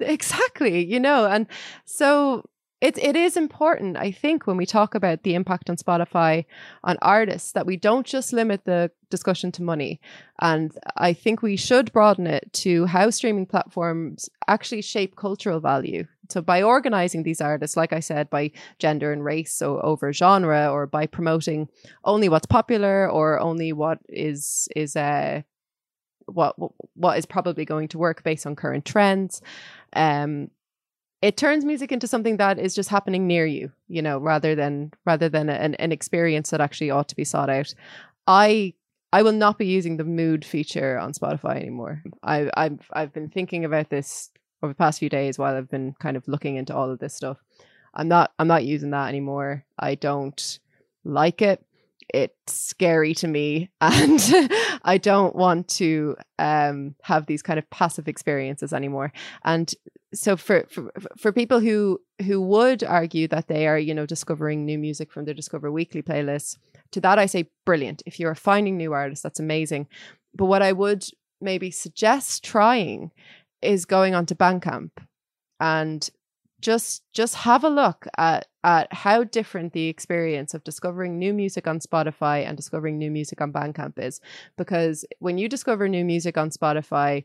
[0.00, 1.46] exactly you know and
[1.84, 2.44] so
[2.80, 6.44] it, it is important i think when we talk about the impact on spotify
[6.84, 10.00] on artists that we don't just limit the discussion to money.
[10.40, 16.06] And i think we should broaden it to how streaming platforms actually shape cultural value.
[16.30, 20.68] So by organizing these artists like i said by gender and race so over genre
[20.70, 21.68] or by promoting
[22.04, 25.42] only what's popular or only what is is uh
[26.26, 26.54] what
[26.94, 29.40] what is probably going to work based on current trends
[29.94, 30.50] um
[31.20, 34.92] it turns music into something that is just happening near you you know rather than
[35.04, 37.74] rather than an, an experience that actually ought to be sought out.
[38.26, 38.74] I
[39.12, 42.02] i will not be using the mood feature on spotify anymore.
[42.22, 44.30] I i've i've been thinking about this
[44.62, 47.14] over the past few days while i've been kind of looking into all of this
[47.14, 47.38] stuff.
[47.94, 49.64] I'm not i'm not using that anymore.
[49.78, 50.58] I don't
[51.04, 51.64] like it
[52.14, 54.20] it's scary to me and
[54.84, 59.12] i don't want to um have these kind of passive experiences anymore.
[59.44, 59.72] And
[60.14, 64.64] so for, for for people who who would argue that they are you know discovering
[64.64, 66.56] new music from their discover weekly playlists
[66.92, 68.02] to that i say brilliant.
[68.06, 69.86] If you're finding new artists that's amazing.
[70.34, 71.04] But what i would
[71.40, 73.10] maybe suggest trying
[73.62, 74.90] is going onto bandcamp
[75.60, 76.08] and
[76.60, 81.66] just just have a look at at how different the experience of discovering new music
[81.66, 84.20] on Spotify and discovering new music on Bandcamp is.
[84.56, 87.24] Because when you discover new music on Spotify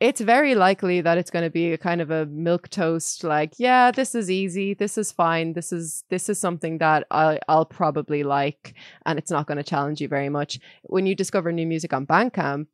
[0.00, 3.90] it's very likely that it's going to be a kind of a milquetoast like yeah
[3.90, 8.22] this is easy this is fine this is this is something that I, i'll probably
[8.22, 8.74] like
[9.06, 10.60] and it's not going to challenge you very much.
[10.84, 12.66] When you discover new music on bandcamp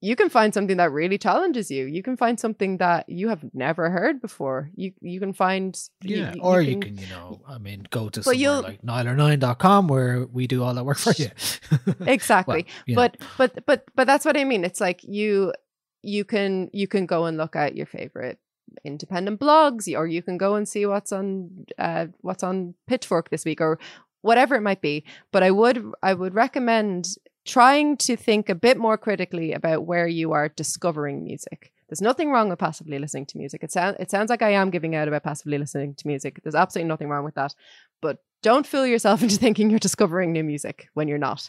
[0.00, 3.42] you can find something that really challenges you you can find something that you have
[3.52, 6.34] never heard before you you can find Yeah.
[6.34, 9.88] you, or you can, you know, I mean, go to But somewhere you'll- like nialler9.com
[9.88, 11.30] where we do all that work for you.
[12.06, 13.02] exactly Well, you know.
[13.02, 15.52] but but but but that's what i mean it's like you
[16.02, 18.38] you can you can go and look at your favorite
[18.84, 23.44] independent blogs or you can go and see what's on uh what's on pitchfork this
[23.44, 23.78] week or
[24.22, 27.08] whatever it might be but i would i would recommend
[27.48, 31.72] trying to think a bit more critically about where you are discovering music.
[31.88, 33.64] There's nothing wrong with passively listening to music.
[33.64, 36.40] It sounds it sounds like i am giving out about passively listening to music.
[36.42, 37.54] There's absolutely nothing wrong with that.
[38.02, 41.48] But don't fool yourself into thinking you're discovering new music when you're not.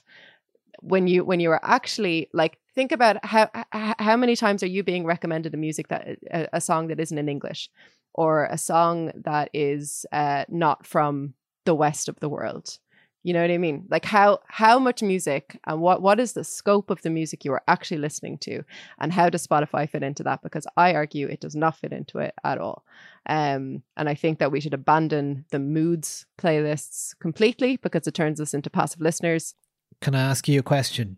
[0.80, 4.82] When you when you are actually like think about how how many times are you
[4.84, 7.70] being recommended a music that a, a song that isn't in english
[8.14, 11.34] or a song that is uh, not from
[11.66, 12.80] the west of the world
[13.24, 13.86] you know what i mean?
[13.90, 17.52] Like how how much music and what what is the scope of the music you
[17.52, 18.64] are actually listening to?
[19.00, 20.42] And how does spotify fit into that?
[20.42, 22.86] Because i argue it does not fit into it at all.
[23.28, 28.40] Um, and i think that we should abandon the moods playlists completely because it turns
[28.40, 29.56] us into passive listeners.
[30.02, 31.18] Can I ask you a question?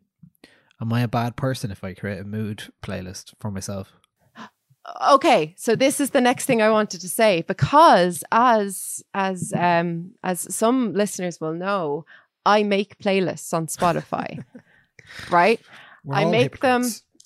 [0.81, 4.00] Am I a bad person if I create a mood playlist for myself?
[5.09, 10.11] Okay so this is the next thing i wanted to say because as as um
[10.23, 12.05] as some listeners will know
[12.45, 14.43] i make playlists on spotify
[15.31, 15.59] right
[16.03, 16.85] We're I make them-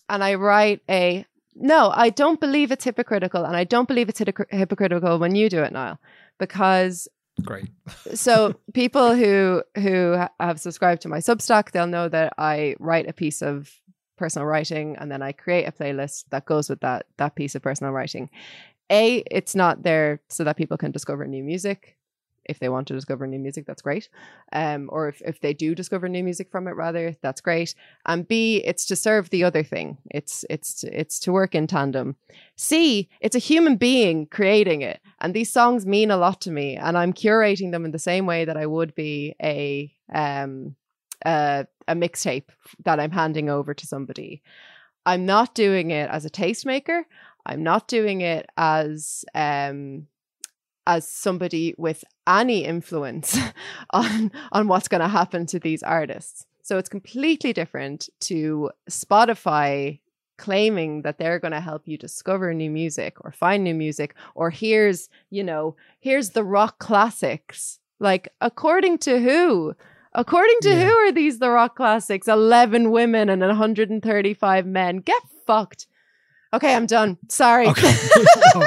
[0.10, 1.26] and i write a
[1.56, 5.50] no i don't believe it's hypocritical and i don't believe it's hypocr- hypocritical when you
[5.50, 5.98] do it niall
[6.40, 7.08] because
[7.44, 7.70] Great.
[8.14, 13.14] so people who who have subscribed to my substack they'll know that i write a
[13.14, 13.72] piece of
[14.18, 17.62] personal writing and then i create a playlist that goes with that that piece of
[17.62, 18.30] personal writing
[18.92, 21.98] a it's not there so that people can discover new music
[22.46, 24.10] if they want to discover new music, that's great.
[24.54, 27.74] Um, or if, if they do discover new music from it, rather, that's great.
[28.06, 29.98] And B, it's to serve the other thing.
[30.12, 32.16] It's it's it's to work in tandem.
[32.56, 36.76] C, it's a human being creating it, and these songs mean a lot to me,
[36.76, 40.76] and I'm curating them in the same way that I would be a um
[41.26, 42.50] a, a mixtape
[42.84, 44.42] that I'm handing over to somebody.
[45.06, 47.04] I'm not doing it as a tastemaker.
[47.46, 50.08] I'm not doing it as um
[50.88, 53.38] as somebody with any influence
[53.92, 56.46] on on what's going to happen to these artists.
[56.64, 60.00] So it's completely different to Spotify
[60.38, 64.50] claiming that they're going to help you discover new music or find new music or
[64.50, 67.80] here's, you know, here's the rock classics.
[68.00, 69.76] Like according to who?
[70.16, 70.86] According to Yeah.
[70.88, 72.28] who are these the rock classics?
[72.28, 74.98] 11 women and 135 men.
[74.98, 75.88] Get fucked.
[76.54, 77.18] Okay, I'm done.
[77.30, 77.68] Sorry.
[77.68, 77.94] Okay,
[78.56, 78.66] No,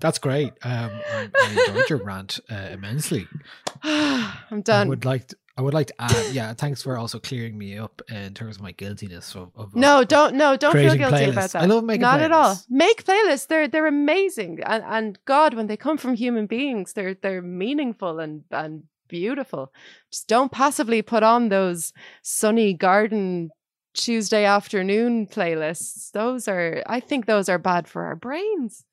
[0.00, 0.52] that's great.
[0.62, 3.28] Um, I, I enjoyed your rant uh, immensely.
[3.84, 4.86] I'm done.
[4.86, 7.76] I would like to, I would like to add, yeah, thanks for also clearing me
[7.78, 11.14] up in terms of my guiltiness of, of No, of- don't no, don't feel guilty
[11.16, 11.30] playlists.
[11.32, 11.62] about that.
[11.62, 12.56] I love making Not at all.
[12.68, 13.46] Make playlists.
[13.46, 14.60] They're they're amazing.
[14.64, 19.72] And and God, when they come from human beings, they're they're meaningful and and beautiful.
[20.12, 21.92] Just don't passively put on those
[22.22, 23.50] sunny garden
[23.94, 26.10] Tuesday afternoon playlists.
[26.12, 28.84] Those are I think those are bad for our brains.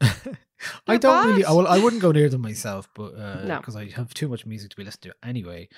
[0.86, 1.44] I They're don't really.
[1.44, 1.66] I, bad.
[1.66, 3.56] I wouldn't go near them myself, but No.
[3.58, 5.68] because I have too much music to be listened to anyway.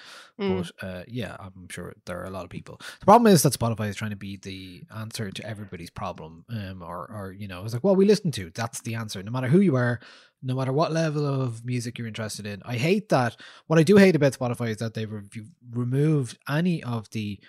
[0.41, 0.63] Mm.
[0.81, 2.81] But uh, yeah, I'm sure there are a lot of people.
[3.01, 6.83] The problem is that Spotify is trying to be the answer to everybody's problem, um,
[6.83, 9.49] or or you know, it's like, well, we listen to that's the answer, no matter
[9.49, 10.01] who you are,
[10.43, 12.63] no matter what level of music you're interested in.
[12.65, 13.37] I hate that.
[13.67, 15.23] What I do hate about Spotify is that they've re-
[15.73, 17.41] removed any of the.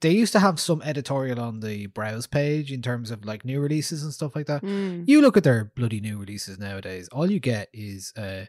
[0.00, 3.60] They used to have some editorial on the browse page in terms of like new
[3.60, 4.62] releases and stuff like that.
[4.62, 5.04] Mm.
[5.06, 7.08] You look at their bloody new releases nowadays.
[7.08, 8.46] All you get is, uh,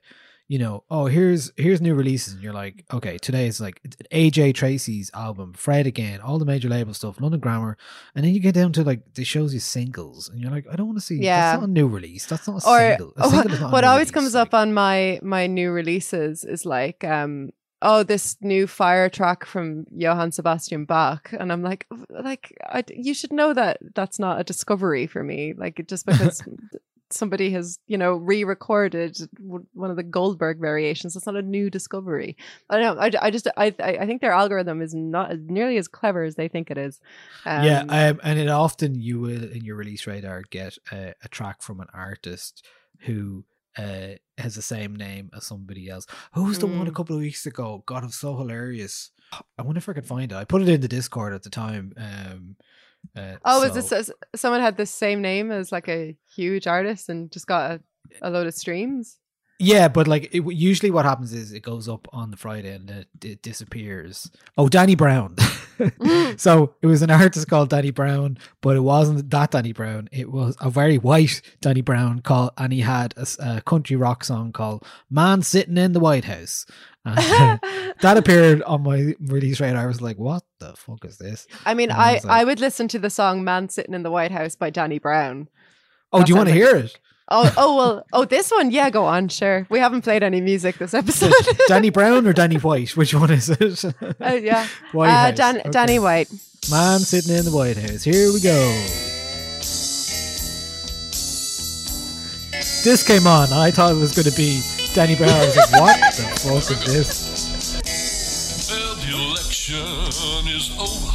[0.47, 3.81] you know, oh here's here's new releases, and you're like, okay, today is like
[4.13, 7.77] AJ Tracey's album, Fred again, all the major label stuff, London Grammar,
[8.13, 10.75] and then you get down to like they shows you singles, and you're like, I
[10.75, 11.15] don't want to see.
[11.17, 11.51] Yeah.
[11.53, 12.27] that's not a new release.
[12.27, 13.13] That's not a or single.
[13.17, 15.71] A single is not a what always release, comes like- up on my my new
[15.71, 17.49] releases is like um
[17.85, 21.29] oh this new fire track from Johann Sebastian Bach.
[21.39, 25.53] And I'm like like I, you should know that that's not a discovery for me.
[25.55, 26.41] Like just because
[27.11, 32.35] somebody has you know re-recorded one of the Goldberg variations that's not a new discovery.
[32.69, 35.77] I don't know I, I just I I think their algorithm is not as- nearly
[35.77, 36.99] as clever as they think it is.
[37.45, 41.27] Yeah, Um, um, and it often you will in your release radar get a, a
[41.29, 42.65] track from an artist
[43.01, 43.45] who
[43.77, 44.07] uh,
[44.37, 46.05] has the same name as somebody else.
[46.33, 46.95] Who's was the one a Mm.
[46.95, 47.83] couple of weeks ago?
[47.85, 49.11] God, it was so hilarious.
[49.57, 50.35] I wonder if I could find it.
[50.35, 51.93] I put it in the Discord at the time.
[51.97, 52.55] Um,
[53.17, 57.09] uh, Oh, is so- this someone had the same name as like a huge artist
[57.09, 57.81] and just got a,
[58.21, 59.17] a load of streams?
[59.57, 62.89] Yeah, but like it, usually what happens is it goes up on the Friday and
[62.89, 64.29] it, it disappears.
[64.57, 65.35] Oh, Danny Brown.
[65.77, 66.39] Mm.
[66.39, 70.07] so it was an artist called Danny Brown, but it wasn't that Danny Brown.
[70.09, 74.53] It was a very white Danny Brown called, and he had a country rock song
[74.53, 76.65] called "Man Sitting in the White House."
[77.03, 77.17] And
[77.99, 79.83] that appeared on my release radar.
[79.83, 82.43] I was like, "What the fuck is this?" I mean, And I I, was I
[82.45, 85.49] would listen to the song "Man Sitting in the White House" by Danny Brown.
[86.13, 86.99] Oh, That do you want to sounds hear it?
[87.27, 89.65] Oh, oh well, oh this one, yeah, go on, sure.
[89.69, 91.33] We haven't played any music this episode.
[91.67, 92.95] Danny Brown or Danny White?
[92.95, 93.83] Which one is it?
[94.21, 95.35] Uh, yeah, White uh, House.
[95.37, 95.69] Dan- Okay.
[95.71, 96.29] Danny White.
[96.69, 98.03] Man sitting in the White House.
[98.03, 98.59] Here we go.
[102.83, 103.51] This came on.
[103.51, 104.61] I thought it was going to be
[104.93, 105.29] Danny Brown.
[105.31, 108.69] I was like, what the fuck is this?
[108.69, 111.13] Well, the election is over.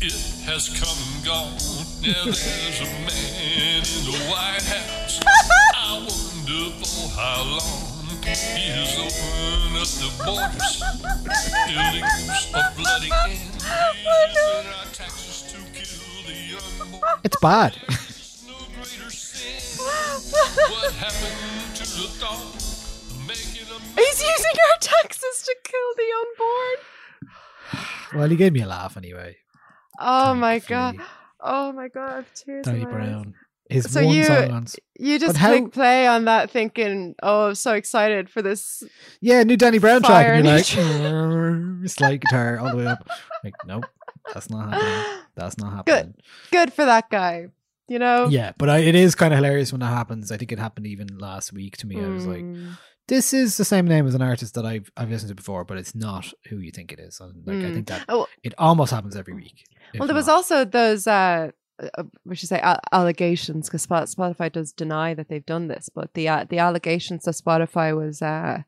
[0.00, 0.14] It
[0.46, 1.54] has come and gone.
[2.02, 5.20] Now there's a man in the White House.
[5.76, 10.74] I wonder for how long he has opened up the borders.
[11.68, 13.36] Illegals are flooding in.
[14.32, 17.18] Using our taxes to kill the unborn.
[17.24, 17.72] It's bad.
[18.46, 19.60] No greater sin.
[19.82, 22.62] What happened to the thought of
[23.26, 26.76] making a He's using our taxes to kill the unborn.
[28.20, 29.36] well, he gave me a laugh anyway.
[30.00, 30.96] Oh my god.
[31.40, 32.24] Oh my god.
[32.34, 33.26] Tears in Danny my eyes.
[33.68, 34.62] His So one you- song on.
[34.64, 38.82] s- You just how- click play on that thinking, oh, I'm so excited for this.
[39.20, 40.26] Yeah, new Danny Brown track.
[40.26, 43.08] And you're like, "Mm," slide guitar all the way up.
[43.44, 43.84] Like, nope,
[44.34, 45.22] that's not happening.
[45.36, 46.14] That's not happening.
[46.50, 47.48] Good good for that guy.
[47.86, 48.26] You know?
[48.28, 50.30] Yeah, but I, it is kind of hilarious when that happens.
[50.32, 52.02] I think it happened even last week to me.
[52.04, 52.76] I was like, Mm.
[53.06, 55.78] this is the same name as an artist that I've I've listened to before, but
[55.78, 57.20] it's not who you think it is.
[57.20, 57.74] And like I Mm.
[57.74, 59.64] think that Oh, it almost happens every week.
[59.98, 61.50] well, there was also those, uh,
[61.96, 66.14] uh, we should say, a- allegations because Spotify does deny that they've done this, but
[66.14, 68.62] the uh, the allegations that Spotify was uh,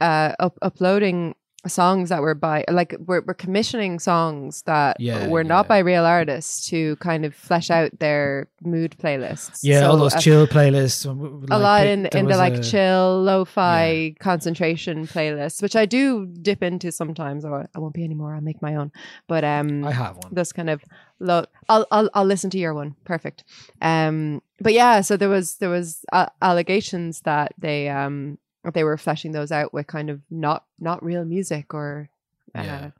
[0.00, 1.34] uh, up- uploading
[1.66, 5.68] songs that were by like we're, we're commissioning songs that Yeah, were not yeah.
[5.68, 9.60] by real artists to kind of flesh out their mood playlists.
[9.62, 11.04] Yeah, all those uh, chill playlists.
[11.04, 16.26] um, a lot in in the like a- chill lo-fi concentration playlists, which I do
[16.26, 17.44] dip into sometimes.
[17.44, 18.34] Or I won't be anymore.
[18.34, 18.92] I'll make my own.
[19.26, 20.32] But um, I have one.
[20.34, 20.82] this kind of
[21.18, 21.44] low.
[21.68, 22.94] I'll I'll I'll listen to your one.
[23.04, 23.42] Perfect.
[23.82, 28.38] Um, but yeah, so there was there was uh, allegations that they um
[28.72, 32.10] they were fleshing those out with kind of not not real music or
[32.54, 32.90] uh, Yeah.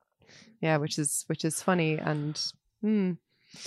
[0.60, 2.40] yeah, which is which is funny and.
[2.82, 3.12] Hmm.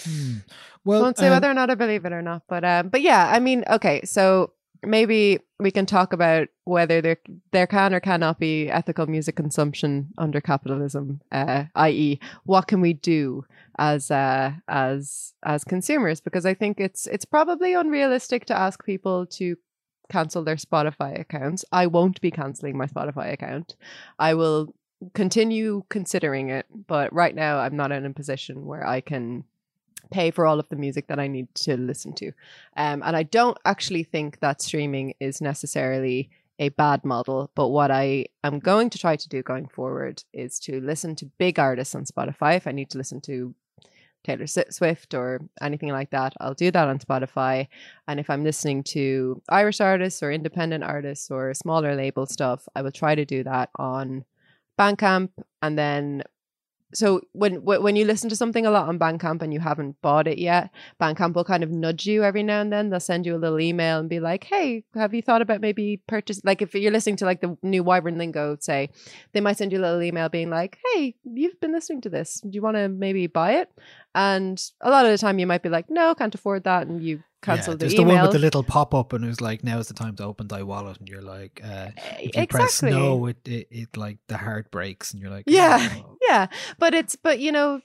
[0.03, 0.37] Hmm.
[0.85, 3.01] Well, won't say um, whether or not I believe it or not, but um, but
[3.01, 7.17] yeah, I mean, okay, so maybe we can talk about whether there
[7.51, 12.93] there can or cannot be ethical music consumption under capitalism, uh, i.e., what can we
[12.93, 13.43] do
[13.79, 16.21] as uh, as as consumers?
[16.21, 19.55] Because I think it's it's probably unrealistic to ask people to
[20.11, 21.63] cancel their Spotify accounts.
[21.71, 23.75] I won't be canceling my Spotify account.
[24.19, 24.75] I will
[25.13, 29.45] continue considering it, but right now I'm not in a position where I can
[30.11, 32.27] pay for all of the music that I need to listen to.
[32.75, 37.89] Um, and I don't actually think that streaming is necessarily a bad model, but what
[37.89, 41.95] I am going to try to do going forward is to listen to big artists
[41.95, 42.57] on Spotify.
[42.57, 43.55] If I need to listen to
[44.23, 47.67] Taylor Swift or anything like that, I'll do that on Spotify.
[48.07, 52.81] And if I'm listening to Irish artists or independent artists or smaller label stuff, I
[52.81, 54.25] will try to do that on
[54.79, 55.29] Bandcamp.
[55.61, 56.23] And then,
[56.93, 60.01] so when wh- when you listen to something a lot on Bandcamp and you haven't
[60.01, 62.89] bought it yet, Bandcamp will kind of nudge you every now and then.
[62.89, 66.01] They'll send you a little email and be like, "Hey, have you thought about maybe
[66.07, 68.89] purchase?" Like if you're listening to like the new Wyvern Lingo, say,
[69.33, 72.41] they might send you a little email being like, "Hey, you've been listening to this.
[72.41, 73.69] Do you want to maybe buy it?"
[74.13, 77.01] And a lot of the time, you might be like, "No, can't afford that," and
[77.01, 78.07] you cancel yeah, the there's email.
[78.07, 80.15] the one with the little pop up, and it was like, "Now is the time
[80.17, 82.91] to open thy wallet," and you're like, uh, if you press exactly.
[82.91, 85.89] no, it, it it like the heart breaks, and you're like, Yeah.
[86.05, 86.47] "Oh." yeah
[86.77, 87.81] but it's but you know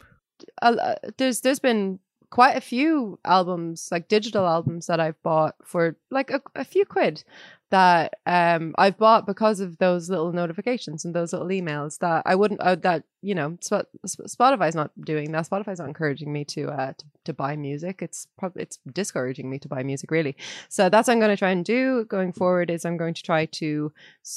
[1.17, 1.99] there's there's been
[2.31, 6.85] quite a few albums like digital albums that i've bought for like a, a few
[6.85, 7.25] quid
[7.71, 12.35] that um i've bought because of those little notifications and those little emails that i
[12.35, 16.45] wouldn't uh, that you know Sp- Sp- spotify's not doing that spotify's not encouraging me
[16.45, 20.37] to uh to, to buy music it's probably it's discouraging me to buy music really
[20.69, 23.23] so that's what i'm going to try and do going forward is i'm going to
[23.23, 23.93] try to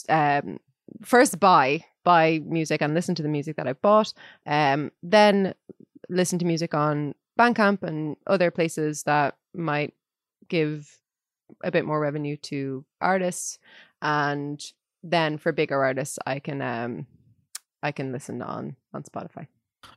[0.10, 0.60] um
[1.04, 4.14] first buy buy music and listen to the music that I've bought.
[4.46, 5.54] Um, then
[6.10, 9.94] listen to music on Bandcamp and other places that might
[10.48, 10.99] give
[11.64, 13.60] a bit more revenue to artists.
[14.02, 14.62] And
[15.04, 17.08] then for bigger artists, I can um,
[17.84, 19.48] I can listen on on Spotify.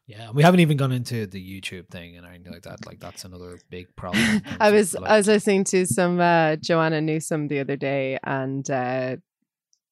[0.06, 0.30] yeah.
[0.30, 2.86] We haven't even gone into the YouTube thing and anything like that.
[2.86, 4.42] Like that's another big problem.
[4.60, 8.68] I was like- I was listening to some uh, Joanna Newsom the other day, and
[8.70, 9.16] uh,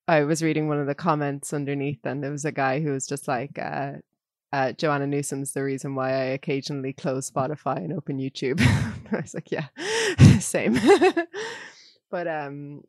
[0.09, 3.07] I was reading one of the comments underneath, and there was a guy who was
[3.07, 3.93] just like, uh,
[4.53, 8.61] uh, "Joanna Newsom's the reason why I occasionally close Spotify and open YouTube."
[9.13, 9.67] I was like, "Yeah,
[10.41, 10.79] same."
[12.11, 12.83] but um,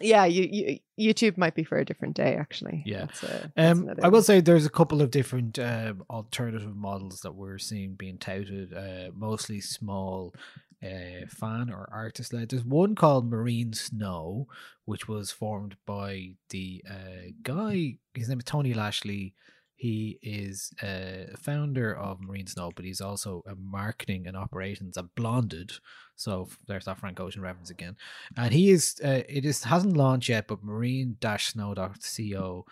[0.00, 2.82] yeah, you, you YouTube might be for a different day, actually.
[2.86, 3.06] Yeah.
[3.06, 7.20] That's a- that's Um, I will say there's a couple of different um, alternative models
[7.20, 10.34] that we're seeing being touted, uh, mostly small
[10.82, 12.48] uh, fan or artist led.
[12.50, 14.46] There's one called Marine Snow,
[14.86, 19.34] which was formed by the uh, guy, his name is Tony Lashley.
[19.76, 25.14] He is a founder of Marine Snow, but he's also a marketing and operations at
[25.14, 25.72] Blonded.
[26.20, 27.96] So there's that Frank Ocean reference again.
[28.36, 32.66] And he is, uh, it is hasn't launched yet, but marine-snow.co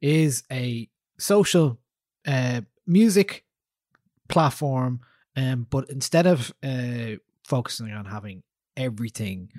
[0.00, 0.88] is a
[1.18, 1.78] social
[2.26, 3.44] uh, music
[4.28, 5.00] platform.
[5.36, 8.42] Um, but instead of uh, focusing on having
[8.78, 9.50] everything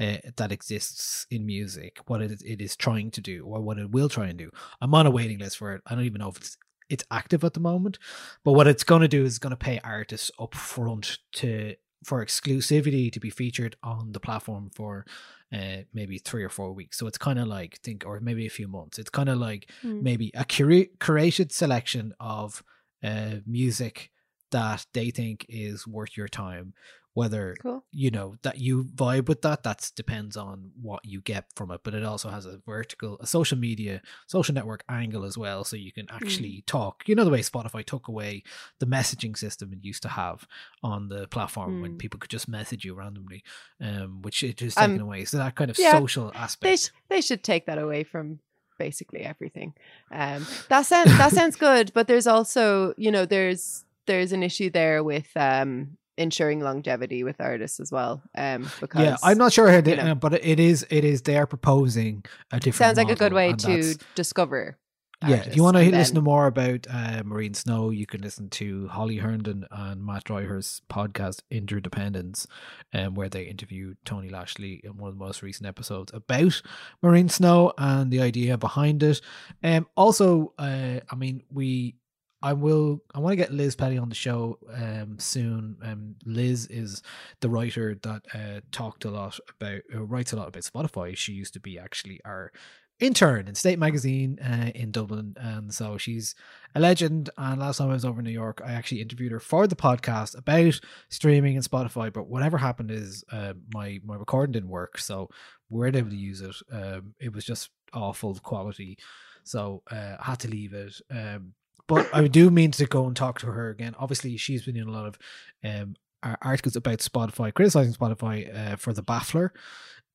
[0.00, 3.90] uh, that exists in music, what it, it is trying to do, or what it
[3.90, 5.82] will try and do, I'm on a waiting list for it.
[5.86, 6.56] I don't even know if it's
[6.88, 7.98] it's active at the moment,
[8.44, 11.74] but what it's going to do is going to pay artists up front to
[12.06, 15.04] for exclusivity to be featured on the platform for
[15.52, 16.96] uh, maybe three or four weeks.
[16.98, 18.98] So it's kind of like think, or maybe a few months.
[19.00, 20.02] It's kind of like Hmm.
[20.08, 22.62] maybe a cura- curated selection of
[23.02, 24.10] uh, music
[24.52, 26.74] that they think is worth your time.
[27.16, 27.82] Whether Cool.
[27.92, 31.80] you know that you vibe with that, that depends on what you get from it.
[31.82, 35.76] But it also has a vertical, a social media, social network angle as well, so
[35.76, 37.04] you can actually talk.
[37.08, 38.42] You know the way Spotify took away
[38.80, 40.46] the messaging system it used to have
[40.82, 41.98] on the platform when Mm.
[41.98, 43.42] people could just message you randomly,
[43.80, 45.24] um, which it has taken away.
[45.24, 46.62] So that kind of yeah, social aspect.
[46.70, 48.40] They sh- they should take that away from
[48.78, 49.72] basically everything.
[50.12, 54.68] Um, that sounds that sounds good, but there's also you know there's there's an issue
[54.68, 58.22] there with um ensuring longevity with artists as well.
[58.36, 60.12] Um, because yeah, I'm not sure how they, you know.
[60.12, 62.76] uh, but it is it is they are proposing a different.
[62.76, 64.78] sounds like a good way to discover.
[65.26, 68.50] Yeah, if you want to listen to more about uh, Marine Snow, you can listen
[68.50, 72.46] to Holly Herndon and Mat Dryhurst's podcast Interdependence,
[72.92, 76.60] um, where they interviewed Tony Lashley in one of the most recent episodes about
[77.02, 79.22] Marine Snow and the idea behind it.
[79.64, 81.96] Um, also, uh, I mean, we.
[82.46, 83.02] I will.
[83.12, 85.76] I want to get Liz Pelly on the show um, soon.
[85.82, 87.02] Um, Liz is
[87.40, 91.16] the writer that uh, talked a lot about, uh, writes a lot about Spotify.
[91.16, 92.52] She used to be actually our
[93.00, 96.36] intern in State Magazine uh, in Dublin, and so she's
[96.76, 97.30] a legend.
[97.36, 99.74] And last time I was over in New York, I actually interviewed her for the
[99.74, 102.12] podcast about streaming and Spotify.
[102.12, 105.28] But whatever happened is uh, my my recording didn't work, so
[105.68, 106.54] we weren't able to use it.
[106.70, 108.98] Um, it was just awful quality,
[109.42, 110.94] so uh, I had to leave it.
[111.10, 111.54] Um,
[111.86, 113.94] but I do mean to go and talk to her again.
[113.98, 115.18] Obviously, she's been in a lot of
[115.64, 115.96] um,
[116.42, 119.50] articles about Spotify, criticizing Spotify uh, for the baffler.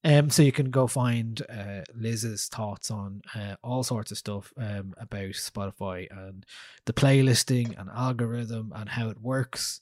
[0.04, 4.52] Um, so you can go find uh, Liz's thoughts on uh, all sorts of stuff
[4.58, 6.44] um, about Spotify and
[6.86, 9.80] the playlisting and algorithm and how it works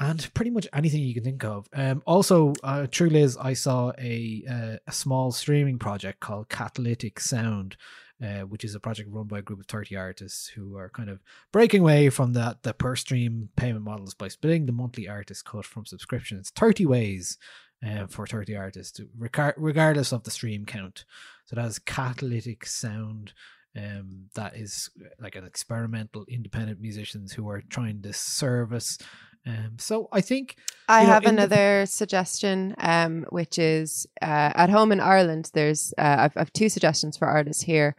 [0.00, 1.68] and pretty much anything you can think of.
[1.72, 7.20] Um, also, uh, through Liz, I saw a uh, a small streaming project called Catalytic
[7.20, 7.76] Sound,
[8.22, 11.08] uh, which is a project run by a group of 30 artists who are kind
[11.10, 11.20] of
[11.52, 15.64] breaking away from that the per stream payment models by splitting the monthly artist cut
[15.64, 17.38] from subscriptions 30 ways
[17.86, 21.04] uh, for 30 artists regar- regardless of the stream count.
[21.46, 23.32] So that's catalytic sound
[23.76, 28.98] um, that is like an experimental independent musicians who are trying to service
[29.46, 30.56] um, so i think
[30.88, 35.00] I you know, have in the- another suggestion, um, which is uh, at home in
[35.00, 35.50] Ireland.
[35.54, 37.96] There's uh, I've, I've two suggestions for artists here.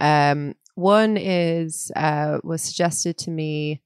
[0.00, 3.80] Um, one is uh, was suggested to me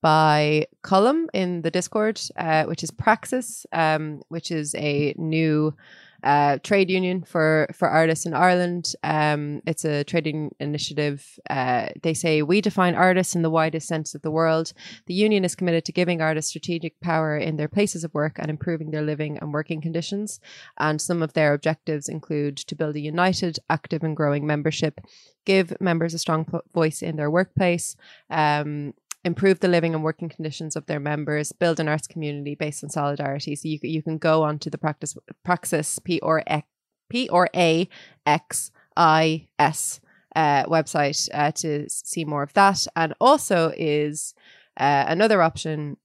[0.00, 5.74] by Cullum in the Discord, uh, which is Praxis, um, which is a new
[6.22, 8.94] uh, trade union for for artists in Ireland.
[9.04, 11.38] Um, it's a trading initiative.
[11.48, 14.72] Uh, they say we define artists in the widest sense of the world.
[15.06, 18.50] The union is committed to giving artists strategic power in their places of work and
[18.50, 20.40] improving their living and working conditions.
[20.78, 25.00] And some of their objectives include to build a united, active, and growing membership,
[25.44, 27.96] give members a strong voice in their workplace.
[28.30, 32.84] Um, improve the living and working conditions of their members, build an arts community based
[32.84, 33.56] on solidarity.
[33.56, 36.66] So you, you can go onto the practice praxis P or X,
[37.08, 37.88] P or A
[38.26, 40.00] X I S
[40.36, 44.34] uh, website uh, to see more of that, and also is
[44.76, 45.96] uh, another option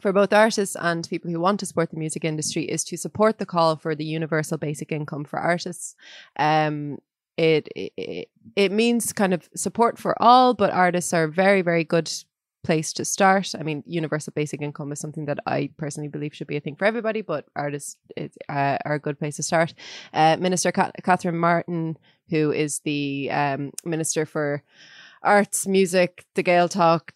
[0.00, 3.38] for both artists and people who want to support the music industry is to support
[3.38, 5.94] the call for the universal basic income for artists.
[6.38, 6.98] Um,
[7.36, 12.10] it, it it means kind of support for all, but artists are very very good
[12.62, 13.54] place to start.
[13.58, 16.76] I mean, universal basic income is something that I personally believe should be a thing
[16.76, 19.74] for everybody, but artists is, uh, are a good place to start.
[20.12, 21.96] Uh, Minister Ca- Catherine Martin,
[22.28, 24.62] who is the um, minister for
[25.22, 27.12] arts, music, the Gaeltacht,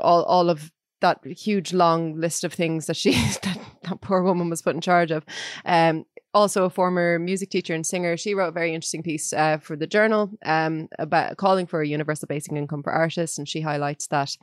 [0.00, 0.70] all all of
[1.00, 3.12] that huge long list of things that she
[3.42, 5.24] that, that poor woman was put in charge of.
[5.64, 9.58] Um, also a former music teacher and singer, she wrote a very interesting piece uh,
[9.58, 13.60] for the journal um, about calling for a universal basic income for artists, and she
[13.60, 14.36] highlights that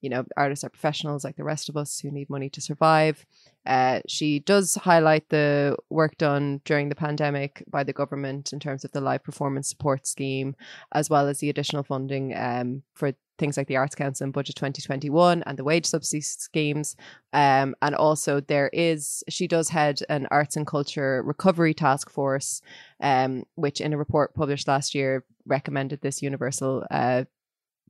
[0.00, 3.26] you know artists are professionals like the rest of us who need money to survive.
[3.66, 8.84] Uh, she does highlight the work done during the pandemic by the government in terms
[8.84, 10.56] of the live performance support scheme,
[10.92, 14.56] as well as the additional funding um, for things like the Arts Council in Budget
[14.56, 16.96] 2021 and the wage subsidy schemes.
[17.32, 22.60] Um, and also, there is, she does head an arts and culture recovery task force,
[23.00, 27.24] um, which in a report published last year recommended this universal uh,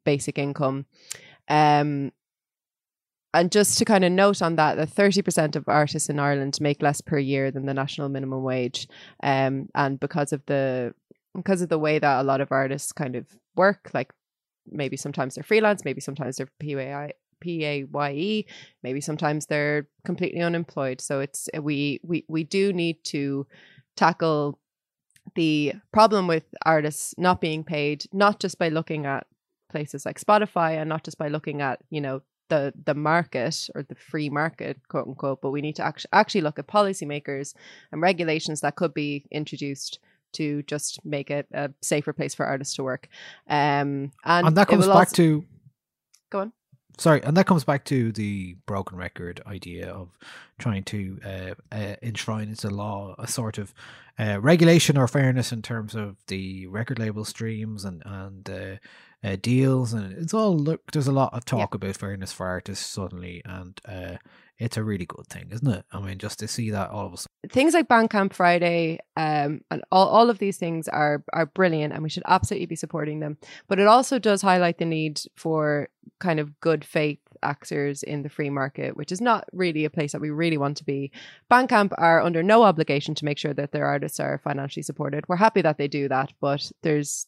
[0.05, 0.86] basic income.
[1.48, 2.12] Um,
[3.34, 6.82] and just to kind of note on that, that 30% of artists in Ireland make
[6.82, 8.88] less per year than the national minimum wage.
[9.22, 10.94] Um, and because of the
[11.34, 14.12] because of the way that a lot of artists kind of work, like
[14.66, 18.46] maybe sometimes they're freelance, maybe sometimes they're PAI, PAYE,
[18.82, 21.00] maybe sometimes they're completely unemployed.
[21.00, 23.46] So it's we we we do need to
[23.94, 24.58] tackle
[25.34, 29.26] the problem with artists not being paid, not just by looking at
[29.69, 33.82] places like Spotify and not just by looking at, you know, the the market or
[33.82, 37.55] the free market, quote unquote, but we need to actually actually look at policymakers
[37.93, 39.99] and regulations that could be introduced
[40.32, 43.09] to just make it a safer place for artists to work.
[43.49, 45.45] Um, and, and that comes back also- to
[46.31, 46.53] go on.
[46.99, 50.11] sorry and that comes back to the broken record idea of
[50.59, 53.73] trying to uh, uh, enshrine into law a sort of
[54.19, 58.49] uh, regulation or fairness in terms of the record label streams and and
[59.24, 60.93] uh, deals, and it's all look.
[60.93, 64.16] There's a lot of talk about fairness for artists suddenly, and uh,
[64.59, 65.85] it's a really good thing, isn't it?
[65.93, 67.51] I mean, just to see that all of a sudden.
[67.51, 72.03] things like Bandcamp Friday um, and all, all of these things are are brilliant and
[72.03, 73.39] we should absolutely be supporting them.
[73.69, 75.89] But it also does highlight the need for
[76.19, 80.11] kind of good faith actors in the free market, which is not really a place
[80.12, 81.12] that we really want to be.
[81.51, 85.24] Bandcamp are under no obligation to make sure that their artists are financially supported.
[85.28, 87.27] We're happy that they do that, but there's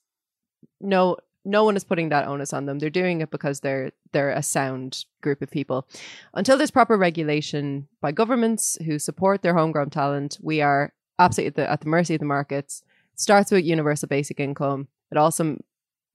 [0.80, 2.78] no no one is putting that onus on them.
[2.78, 5.88] They're doing it because they're they're a sound group of people.
[6.34, 11.54] Until there's proper regulation by governments who support their homegrown talent, we are absolutely at
[11.54, 12.82] the, at the mercy of the markets.
[13.14, 14.88] It starts with universal basic income.
[15.10, 15.58] It also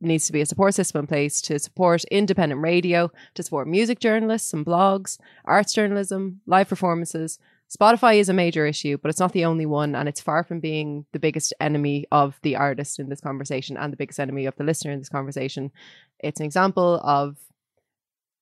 [0.02, 4.00] needs to be a support system in place to support independent radio, to support music
[4.00, 7.40] journalists and blogs, arts journalism, live performances.
[7.70, 10.60] Spotify is a major issue, but it's not the only one, and it's far from
[10.60, 14.56] being the biggest enemy of the artist in this conversation and the biggest enemy of
[14.56, 15.72] the listener in this conversation.
[16.20, 17.38] It's an example of,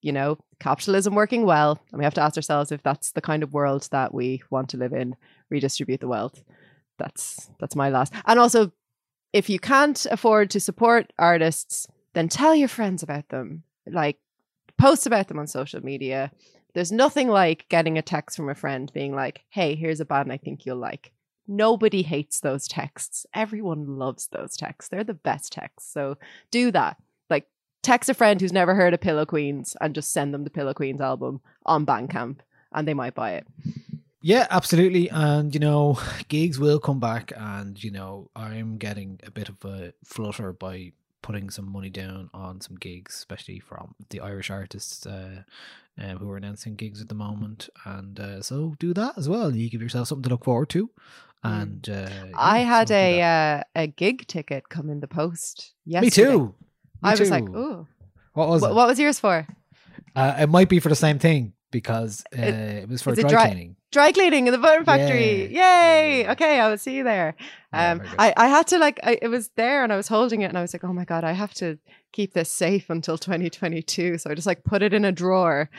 [0.02, 3.44] you know, capitalism working well, and we have to ask ourselves if that's the kind
[3.44, 5.16] of world that we want to live in.
[5.50, 6.44] Redistribute the wealth.
[7.00, 8.14] That's that's my last.
[8.26, 8.72] And also,
[9.32, 13.64] if you can't afford to support artists, then tell your friends about them.
[13.88, 14.18] Like,
[14.78, 16.32] post about them on social media.
[16.74, 20.32] There's nothing like getting a text from a friend being like, hey, here's a band
[20.32, 21.12] I think you'll like.
[21.48, 23.26] Nobody hates those texts.
[23.34, 24.90] Everyone loves those texts.
[24.90, 25.92] They're the best texts.
[25.92, 26.18] So
[26.52, 26.98] do that.
[27.30, 27.48] Like,
[27.82, 30.74] text a friend who's never heard of Pillow Queens and just send them the Pillow
[30.74, 32.38] Queens album on Bandcamp
[32.72, 33.48] and they might buy it.
[34.22, 35.10] Yeah, absolutely.
[35.10, 37.34] And, you know, gigs will come back.
[37.36, 40.94] And, you know, I'm getting a bit of a flutter by
[41.24, 45.42] putting some money down on some gigs, especially from the Irish artists uh,
[46.00, 47.70] uh, who are announcing gigs at the moment.
[47.86, 49.56] And uh, so do that as well.
[49.56, 50.90] You give yourself something to look forward to.
[51.44, 56.10] And uh, I yeah, had a uh, a gig ticket come in the post Me
[56.10, 56.54] too.
[57.02, 57.58] Me I was like, too.
[57.58, 57.88] ooh.
[58.34, 59.46] What was Wh- what was yours for?
[60.16, 63.30] Uh, it might be for the same thing because uh, It- it, was for dry,
[63.30, 63.76] dry- cleaning.
[63.94, 65.54] Dry cleaning in the button factory.
[65.54, 66.00] Yeah.
[66.00, 66.30] Yay.
[66.32, 67.36] Okay, I will see you there.
[67.72, 68.20] Um, very good.
[68.20, 70.58] I, I had to like, I, it was there and I was holding it and
[70.58, 71.78] I was like, oh my God, I have to
[72.12, 74.18] keep this safe until 2022.
[74.18, 75.70] So I just like put it in a drawer.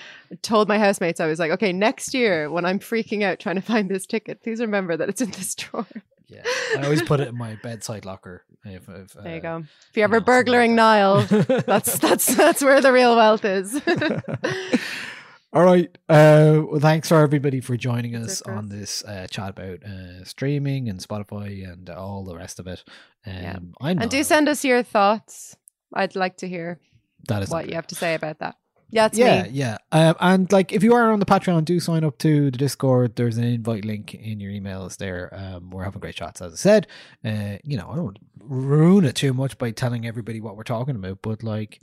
[0.42, 3.62] Told my housemates, I was like, okay, next year when I'm freaking out trying to
[3.62, 5.86] find this ticket, please remember that it's in this drawer.
[6.26, 6.42] Yeah,
[6.78, 8.44] I always put it in my bedside locker.
[8.64, 9.64] If, if, There you uh, go.
[9.90, 11.22] If you're ever know, burglaring like Niall,
[11.66, 13.80] that's that's that's where the real wealth is.
[15.54, 15.96] All right.
[16.08, 20.88] Uh, well, thanks for everybody for joining us on this uh, chat about uh, streaming
[20.88, 22.82] and Spotify and all the rest of it.
[23.24, 23.58] Um, Yeah.
[23.80, 25.56] I'm and do send us your thoughts.
[25.94, 26.80] I'd like to hear
[27.28, 28.56] that is what you have to say about that.
[28.90, 29.50] Yeah, it's yeah, me.
[29.50, 29.78] yeah.
[29.92, 33.14] Um, and like, if you are on the Patreon, do sign up to the Discord.
[33.14, 35.32] There's an invite link in your emails there.
[35.32, 36.86] Um, we're having great chats, as I said.
[37.24, 40.96] Uh, you know, I don't ruin it too much by telling everybody what we're talking
[40.96, 41.80] about, but like,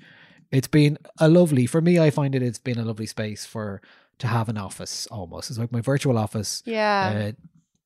[0.51, 1.99] it's been a lovely for me.
[1.99, 2.43] I find it.
[2.43, 3.81] It's been a lovely space for
[4.19, 5.49] to have an office almost.
[5.49, 6.61] It's like my virtual office.
[6.65, 7.29] Yeah.
[7.29, 7.31] Uh,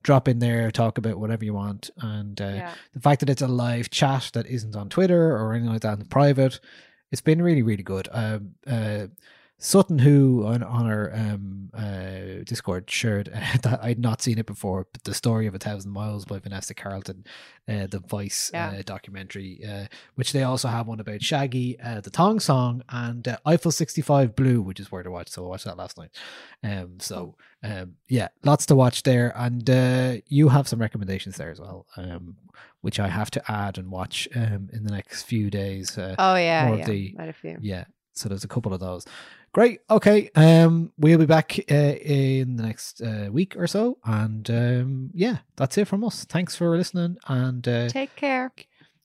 [0.03, 2.73] drop in there, talk about whatever you want, and uh, yeah.
[2.93, 5.97] the fact that it's a live chat that isn't on Twitter or anything like that
[5.97, 6.59] in private,
[7.11, 8.07] it's been really, really good.
[8.11, 9.07] Um, uh,
[9.57, 14.45] Sutton, who on, on our um, uh, Discord shared uh, that I'd not seen it
[14.45, 17.23] before, but the story of a thousand miles by Vanessa Carlton,
[17.67, 18.69] uh, the Vice Yeah.
[18.77, 23.25] uh, documentary, uh, which they also have one about Shaggy, uh, the Thong song, and
[23.27, 25.29] uh, Eiffel 65 Blue, which is where to watch.
[25.29, 26.11] So I watched that last night.
[26.61, 31.49] Um, so um, yeah, lots to watch there, and uh, you have some recommendations there
[31.49, 32.35] as well, um,
[32.81, 35.97] which I have to add and watch um, in the next few days.
[35.97, 36.85] Uh, Oh yeah, yeah.
[36.85, 37.57] the- Quite a few.
[37.61, 39.05] yeah, so there's a couple of those.
[39.55, 39.79] Great.
[39.89, 40.29] Okay.
[40.35, 45.37] Um, we'll be back uh, in the next uh, week or so, and um, yeah,
[45.55, 46.25] that's it from us.
[46.25, 48.51] Thanks for listening, and uh, Take care.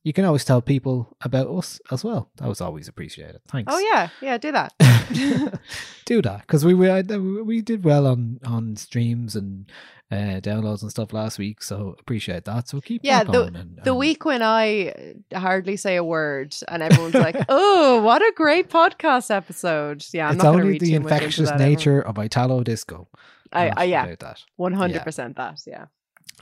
[0.03, 2.31] You can always tell people about us as well.
[2.37, 3.41] That was always appreciated.
[3.49, 3.73] Thanks.
[3.73, 4.39] Oh yeah, yeah.
[4.39, 4.73] Do that.
[6.07, 9.71] do that because we, we uh, we did well on on streams and
[10.11, 12.69] uh, downloads and stuff last week, so appreciate that.
[12.69, 14.89] So keep Yeah, the- going and, The week when I
[15.33, 20.29] uh, hardly say a word and everyone's like, "Oh, what a great podcast episode!" Yeah,
[20.29, 23.09] I'm it's not only the infectious nature of Italo disco.
[23.53, 24.43] I, I uh, yeah, that.
[24.57, 25.61] one hundred percent that.
[25.67, 25.87] Yeah.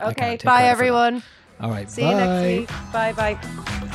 [0.00, 0.38] Okay.
[0.44, 1.22] Bye, everyone.
[1.60, 1.90] All right.
[1.90, 2.10] See bye.
[2.10, 2.92] you next week.
[2.92, 3.94] Bye, bye.